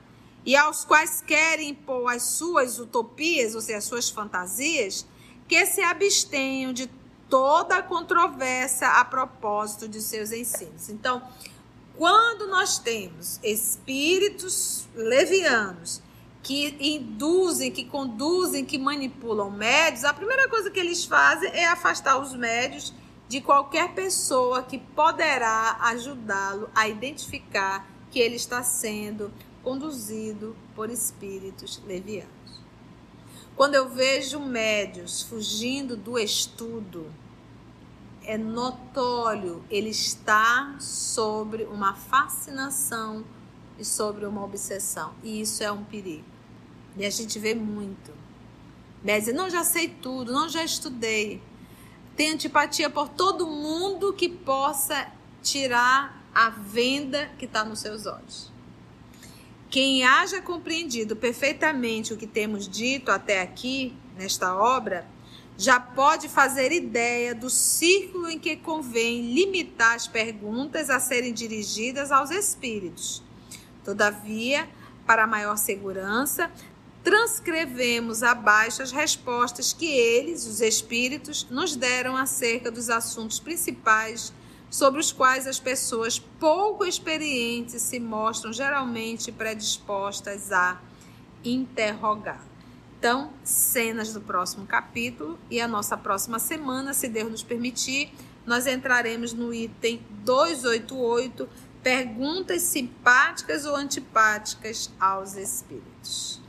e 0.44 0.56
aos 0.56 0.84
quais 0.84 1.20
querem 1.20 1.70
impor 1.70 2.12
as 2.12 2.22
suas 2.22 2.78
utopias, 2.78 3.54
ou 3.54 3.60
seja, 3.60 3.78
as 3.78 3.84
suas 3.84 4.10
fantasias, 4.10 5.06
que 5.46 5.64
se 5.66 5.82
abstenham 5.82 6.72
de 6.72 6.90
toda 7.28 7.76
a 7.76 7.82
controvérsia 7.82 8.88
a 8.88 9.04
propósito 9.04 9.88
de 9.88 10.00
seus 10.00 10.32
ensinos. 10.32 10.88
Então, 10.88 11.22
quando 11.96 12.46
nós 12.48 12.78
temos 12.78 13.38
espíritos 13.42 14.86
levianos 14.94 16.02
que 16.42 16.76
induzem, 16.80 17.70
que 17.70 17.84
conduzem, 17.84 18.64
que 18.64 18.76
manipulam 18.76 19.50
médios, 19.50 20.04
a 20.04 20.12
primeira 20.12 20.48
coisa 20.48 20.70
que 20.70 20.80
eles 20.80 21.04
fazem 21.04 21.50
é 21.52 21.66
afastar 21.66 22.18
os 22.18 22.34
médios 22.34 22.92
de 23.28 23.40
qualquer 23.40 23.94
pessoa 23.94 24.62
que 24.62 24.78
poderá 24.78 25.78
ajudá-lo 25.80 26.68
a 26.74 26.88
identificar 26.88 27.86
que 28.10 28.18
ele 28.18 28.36
está 28.36 28.62
sendo 28.62 29.32
conduzido 29.62 30.56
por 30.74 30.90
espíritos 30.90 31.80
levianos. 31.86 32.32
Quando 33.54 33.74
eu 33.74 33.88
vejo 33.88 34.40
médios 34.40 35.22
fugindo 35.22 35.96
do 35.96 36.18
estudo, 36.18 37.12
é 38.24 38.38
notório, 38.38 39.62
ele 39.70 39.90
está 39.90 40.76
sobre 40.78 41.64
uma 41.64 41.94
fascinação 41.94 43.24
e 43.78 43.84
sobre 43.84 44.24
uma 44.24 44.44
obsessão. 44.44 45.12
E 45.22 45.40
isso 45.40 45.62
é 45.62 45.70
um 45.70 45.84
perigo. 45.84 46.24
E 46.96 47.04
a 47.04 47.10
gente 47.10 47.38
vê 47.38 47.54
muito. 47.54 48.12
Mas 49.04 49.26
não 49.28 49.50
já 49.50 49.64
sei 49.64 49.88
tudo, 49.88 50.32
não 50.32 50.48
já 50.48 50.64
estudei. 50.64 51.42
Tem 52.16 52.32
antipatia 52.32 52.88
por 52.88 53.08
todo 53.08 53.46
mundo 53.46 54.12
que 54.12 54.28
possa 54.28 55.10
tirar 55.42 56.22
a 56.34 56.50
venda 56.50 57.26
que 57.38 57.46
está 57.46 57.64
nos 57.64 57.80
seus 57.80 58.06
olhos. 58.06 58.51
Quem 59.72 60.04
haja 60.04 60.42
compreendido 60.42 61.16
perfeitamente 61.16 62.12
o 62.12 62.16
que 62.18 62.26
temos 62.26 62.68
dito 62.68 63.10
até 63.10 63.40
aqui, 63.40 63.96
nesta 64.18 64.54
obra, 64.54 65.06
já 65.56 65.80
pode 65.80 66.28
fazer 66.28 66.70
ideia 66.72 67.34
do 67.34 67.48
círculo 67.48 68.28
em 68.28 68.38
que 68.38 68.54
convém 68.54 69.32
limitar 69.32 69.94
as 69.94 70.06
perguntas 70.06 70.90
a 70.90 71.00
serem 71.00 71.32
dirigidas 71.32 72.12
aos 72.12 72.30
espíritos. 72.30 73.22
Todavia, 73.82 74.68
para 75.06 75.26
maior 75.26 75.56
segurança, 75.56 76.50
transcrevemos 77.02 78.22
abaixo 78.22 78.82
as 78.82 78.92
respostas 78.92 79.72
que 79.72 79.86
eles, 79.86 80.44
os 80.44 80.60
espíritos, 80.60 81.46
nos 81.48 81.76
deram 81.76 82.14
acerca 82.14 82.70
dos 82.70 82.90
assuntos 82.90 83.40
principais 83.40 84.34
sobre 84.72 84.98
os 84.98 85.12
quais 85.12 85.46
as 85.46 85.60
pessoas 85.60 86.18
pouco 86.18 86.82
experientes 86.82 87.82
se 87.82 88.00
mostram 88.00 88.54
geralmente 88.54 89.30
predispostas 89.30 90.50
a 90.50 90.80
interrogar. 91.44 92.42
Então, 92.98 93.30
cenas 93.44 94.14
do 94.14 94.20
próximo 94.22 94.64
capítulo 94.66 95.38
e 95.50 95.60
a 95.60 95.68
nossa 95.68 95.94
próxima 95.94 96.38
semana, 96.38 96.94
se 96.94 97.06
Deus 97.06 97.30
nos 97.30 97.42
permitir, 97.42 98.14
nós 98.46 98.66
entraremos 98.66 99.34
no 99.34 99.52
item 99.52 100.00
288, 100.24 101.46
perguntas 101.82 102.62
simpáticas 102.62 103.66
ou 103.66 103.76
antipáticas 103.76 104.90
aos 104.98 105.36
espíritos. 105.36 106.40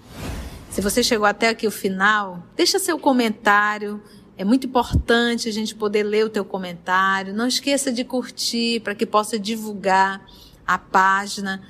Se 0.69 0.79
você 0.79 1.03
chegou 1.03 1.25
até 1.25 1.49
aqui 1.49 1.67
o 1.67 1.71
final, 1.71 2.41
deixa 2.55 2.79
seu 2.79 2.97
comentário. 2.97 4.01
É 4.37 4.43
muito 4.43 4.67
importante 4.67 5.47
a 5.47 5.51
gente 5.51 5.75
poder 5.75 6.03
ler 6.03 6.25
o 6.25 6.29
teu 6.29 6.43
comentário. 6.43 7.33
Não 7.33 7.47
esqueça 7.47 7.91
de 7.91 8.03
curtir 8.03 8.79
para 8.81 8.95
que 8.95 9.05
possa 9.05 9.37
divulgar 9.37 10.25
a 10.65 10.77
página 10.77 11.61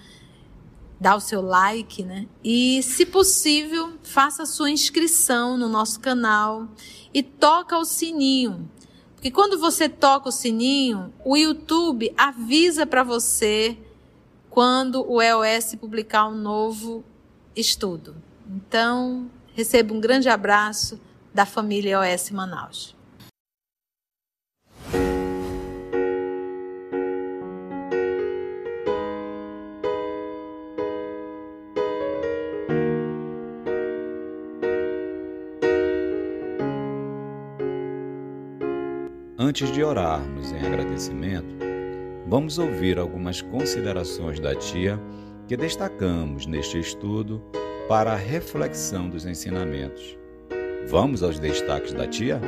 dá 1.03 1.17
o 1.17 1.19
seu 1.19 1.41
like, 1.41 2.01
né? 2.01 2.27
E, 2.41 2.81
se 2.81 3.05
possível, 3.05 3.91
faça 4.03 4.43
a 4.43 4.45
sua 4.45 4.71
inscrição 4.71 5.57
no 5.57 5.67
nosso 5.67 5.99
canal 5.99 6.69
e 7.13 7.21
toca 7.21 7.77
o 7.77 7.83
sininho. 7.83 8.71
Porque 9.13 9.29
quando 9.29 9.59
você 9.59 9.89
toca 9.89 10.29
o 10.29 10.31
sininho, 10.31 11.13
o 11.25 11.35
YouTube 11.35 12.13
avisa 12.17 12.85
para 12.85 13.03
você 13.03 13.77
quando 14.49 15.05
o 15.05 15.21
EOS 15.21 15.75
publicar 15.75 16.29
um 16.29 16.35
novo 16.35 17.03
estudo. 17.53 18.15
Então, 18.49 19.29
receba 19.53 19.93
um 19.93 19.99
grande 19.99 20.29
abraço 20.29 20.97
da 21.33 21.45
família 21.45 21.95
EOS 21.95 22.29
Manaus. 22.29 22.95
Antes 39.37 39.71
de 39.71 39.83
orarmos 39.83 40.51
em 40.51 40.65
agradecimento, 40.65 41.55
vamos 42.27 42.57
ouvir 42.57 42.97
algumas 42.97 43.41
considerações 43.41 44.39
da 44.39 44.55
tia 44.55 44.99
que 45.47 45.57
destacamos 45.57 46.45
neste 46.45 46.79
estudo 46.79 47.43
para 47.87 48.13
a 48.13 48.15
reflexão 48.15 49.09
dos 49.09 49.25
ensinamentos. 49.25 50.22
Vamos 50.93 51.23
aos 51.23 51.39
destaques 51.39 51.91
da 51.91 52.07
tia? 52.07 52.39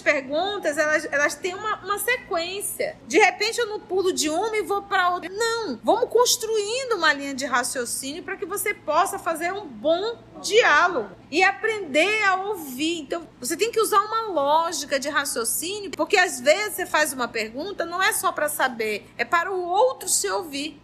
perguntas, 0.00 0.76
elas, 0.78 1.06
elas 1.10 1.34
têm 1.34 1.54
uma, 1.54 1.76
uma 1.84 1.98
sequência. 1.98 2.96
De 3.06 3.18
repente 3.18 3.58
eu 3.58 3.66
não 3.66 3.80
pulo 3.80 4.12
de 4.12 4.28
uma 4.28 4.56
e 4.56 4.62
vou 4.62 4.82
para 4.82 5.10
outra. 5.10 5.30
Não, 5.30 5.78
vamos 5.82 6.08
construindo 6.10 6.96
uma 6.96 7.12
linha 7.12 7.34
de 7.34 7.46
raciocínio 7.46 8.22
para 8.22 8.36
que 8.36 8.46
você 8.46 8.74
possa 8.74 9.18
fazer 9.18 9.52
um 9.52 9.66
bom 9.66 10.18
diálogo 10.42 11.19
e 11.30 11.42
aprender 11.42 12.22
a 12.24 12.36
ouvir. 12.36 13.00
Então, 13.00 13.26
você 13.38 13.56
tem 13.56 13.70
que 13.70 13.80
usar 13.80 14.00
uma 14.00 14.22
lógica 14.32 14.98
de 14.98 15.08
raciocínio, 15.08 15.90
porque 15.92 16.16
às 16.16 16.40
vezes 16.40 16.74
você 16.74 16.86
faz 16.86 17.12
uma 17.12 17.28
pergunta, 17.28 17.84
não 17.84 18.02
é 18.02 18.12
só 18.12 18.32
para 18.32 18.48
saber, 18.48 19.08
é 19.16 19.24
para 19.24 19.52
o 19.52 19.62
outro 19.62 20.08
se 20.08 20.28
ouvir. 20.28 20.80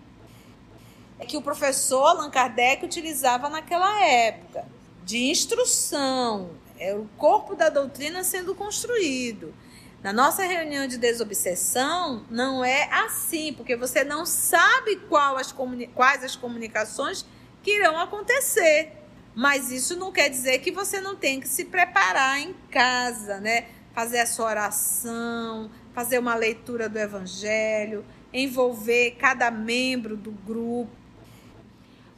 É 1.18 1.24
que 1.24 1.36
o 1.36 1.42
professor 1.42 2.06
Allan 2.06 2.30
Kardec 2.30 2.84
utilizava 2.84 3.48
naquela 3.48 4.04
época 4.04 4.64
de 5.04 5.30
instrução, 5.30 6.50
é 6.78 6.94
o 6.94 7.08
corpo 7.16 7.54
da 7.54 7.68
doutrina 7.68 8.22
sendo 8.22 8.54
construído. 8.54 9.54
Na 10.02 10.12
nossa 10.12 10.44
reunião 10.44 10.86
de 10.86 10.98
desobsessão, 10.98 12.24
não 12.30 12.64
é 12.64 12.88
assim, 12.92 13.52
porque 13.52 13.74
você 13.74 14.04
não 14.04 14.26
sabe 14.26 14.96
qual 15.08 15.36
as 15.36 15.52
quais 15.94 16.22
as 16.22 16.36
comunicações 16.36 17.24
que 17.62 17.72
irão 17.72 17.98
acontecer. 17.98 18.92
Mas 19.36 19.70
isso 19.70 19.94
não 19.96 20.10
quer 20.10 20.30
dizer 20.30 20.60
que 20.60 20.72
você 20.72 20.98
não 20.98 21.14
tem 21.14 21.38
que 21.38 21.46
se 21.46 21.66
preparar 21.66 22.40
em 22.40 22.54
casa, 22.70 23.38
né? 23.38 23.68
Fazer 23.92 24.20
a 24.20 24.26
sua 24.26 24.46
oração, 24.46 25.70
fazer 25.92 26.18
uma 26.18 26.34
leitura 26.34 26.88
do 26.88 26.98
evangelho, 26.98 28.02
envolver 28.32 29.10
cada 29.18 29.50
membro 29.50 30.16
do 30.16 30.30
grupo. 30.30 30.90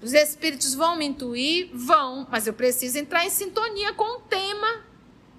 Os 0.01 0.13
espíritos 0.13 0.77
vão 0.77 0.97
me 0.97 1.07
intuir? 1.07 1.71
Vão, 1.75 2.25
mas 2.31 2.47
eu 2.47 2.55
preciso 2.55 2.97
entrar 2.99 3.27
em 3.27 3.31
sintonia 3.31 3.93
com 3.95 4.19
o 4.19 4.21
tema 4.21 4.85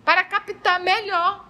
para 0.04 0.26
captar 0.26 0.82
melhor 0.82 1.48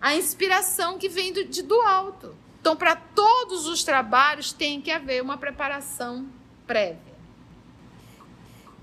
a 0.00 0.14
inspiração 0.14 0.98
que 0.98 1.08
vem 1.08 1.32
do, 1.32 1.44
de, 1.46 1.62
do 1.62 1.80
alto. 1.80 2.36
Então, 2.60 2.76
para 2.76 2.94
todos 2.94 3.66
os 3.66 3.82
trabalhos 3.82 4.52
tem 4.52 4.80
que 4.80 4.92
haver 4.92 5.20
uma 5.20 5.36
preparação 5.36 6.28
prévia. 6.64 7.13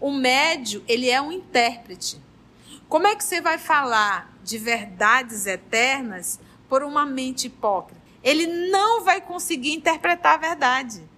O 0.01 0.11
médio, 0.11 0.83
ele 0.87 1.09
é 1.09 1.21
um 1.21 1.31
intérprete. 1.31 2.21
Como 2.89 3.07
é 3.07 3.15
que 3.15 3.23
você 3.23 3.39
vai 3.39 3.57
falar 3.57 4.33
de 4.43 4.57
verdades 4.57 5.45
eternas 5.45 6.39
por 6.67 6.83
uma 6.83 7.05
mente 7.05 7.47
hipócrita? 7.47 8.01
Ele 8.21 8.47
não 8.69 9.03
vai 9.03 9.21
conseguir 9.21 9.71
interpretar 9.71 10.33
a 10.33 10.37
verdade 10.37 11.09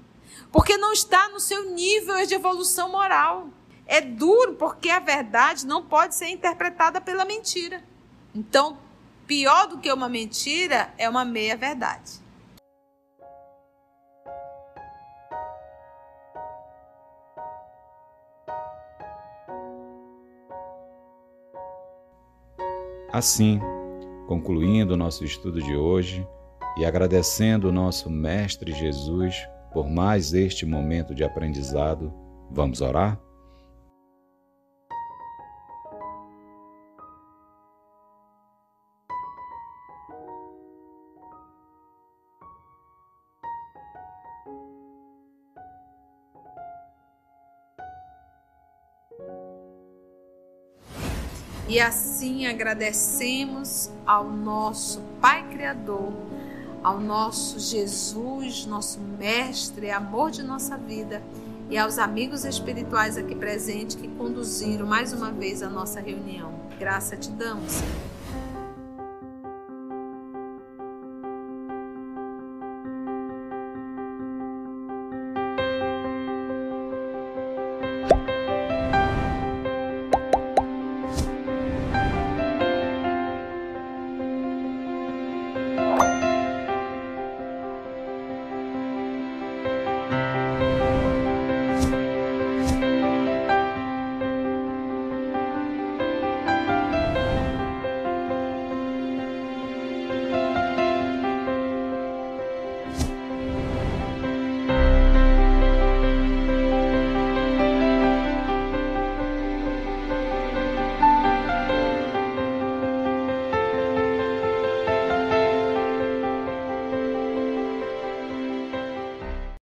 porque 0.53 0.77
não 0.77 0.93
está 0.93 1.29
no 1.29 1.39
seu 1.39 1.71
nível 1.71 2.23
de 2.27 2.35
evolução 2.35 2.91
moral. 2.91 3.49
É 3.87 3.99
duro 3.99 4.53
porque 4.53 4.87
a 4.91 4.99
verdade 4.99 5.65
não 5.65 5.83
pode 5.83 6.13
ser 6.13 6.27
interpretada 6.27 7.01
pela 7.01 7.25
mentira. 7.25 7.83
Então, 8.35 8.77
pior 9.25 9.67
do 9.67 9.79
que 9.79 9.91
uma 9.91 10.07
mentira 10.07 10.93
é 10.95 11.09
uma 11.09 11.25
meia-verdade. 11.25 12.22
Assim, 23.13 23.59
concluindo 24.27 24.95
o 24.95 24.97
nosso 24.97 25.23
estudo 25.23 25.61
de 25.61 25.75
hoje 25.75 26.27
e 26.75 26.83
agradecendo 26.83 27.69
o 27.69 27.71
nosso 27.71 28.09
Mestre 28.09 28.71
Jesus 28.73 29.35
por 29.71 29.87
mais 29.87 30.33
este 30.33 30.65
momento 30.65 31.13
de 31.13 31.23
aprendizado. 31.23 32.11
Vamos 32.49 32.81
orar? 32.81 33.21
E 51.67 51.79
assim 51.79 52.45
agradecemos 52.45 53.89
ao 54.05 54.29
nosso 54.29 55.01
Pai 55.21 55.47
Criador 55.49 56.11
ao 56.83 56.99
nosso 56.99 57.59
Jesus, 57.59 58.65
nosso 58.65 58.99
Mestre, 58.99 59.89
amor 59.89 60.29
de 60.29 60.43
nossa 60.43 60.77
vida, 60.77 61.23
e 61.69 61.77
aos 61.77 61.97
amigos 61.97 62.43
espirituais 62.43 63.17
aqui 63.17 63.33
presentes 63.33 63.95
que 63.95 64.07
conduziram 64.09 64.85
mais 64.85 65.13
uma 65.13 65.31
vez 65.31 65.63
a 65.63 65.69
nossa 65.69 66.01
reunião. 66.01 66.53
Graça 66.77 67.15
te 67.15 67.29
damos, 67.31 67.71
Senhor. 67.71 68.12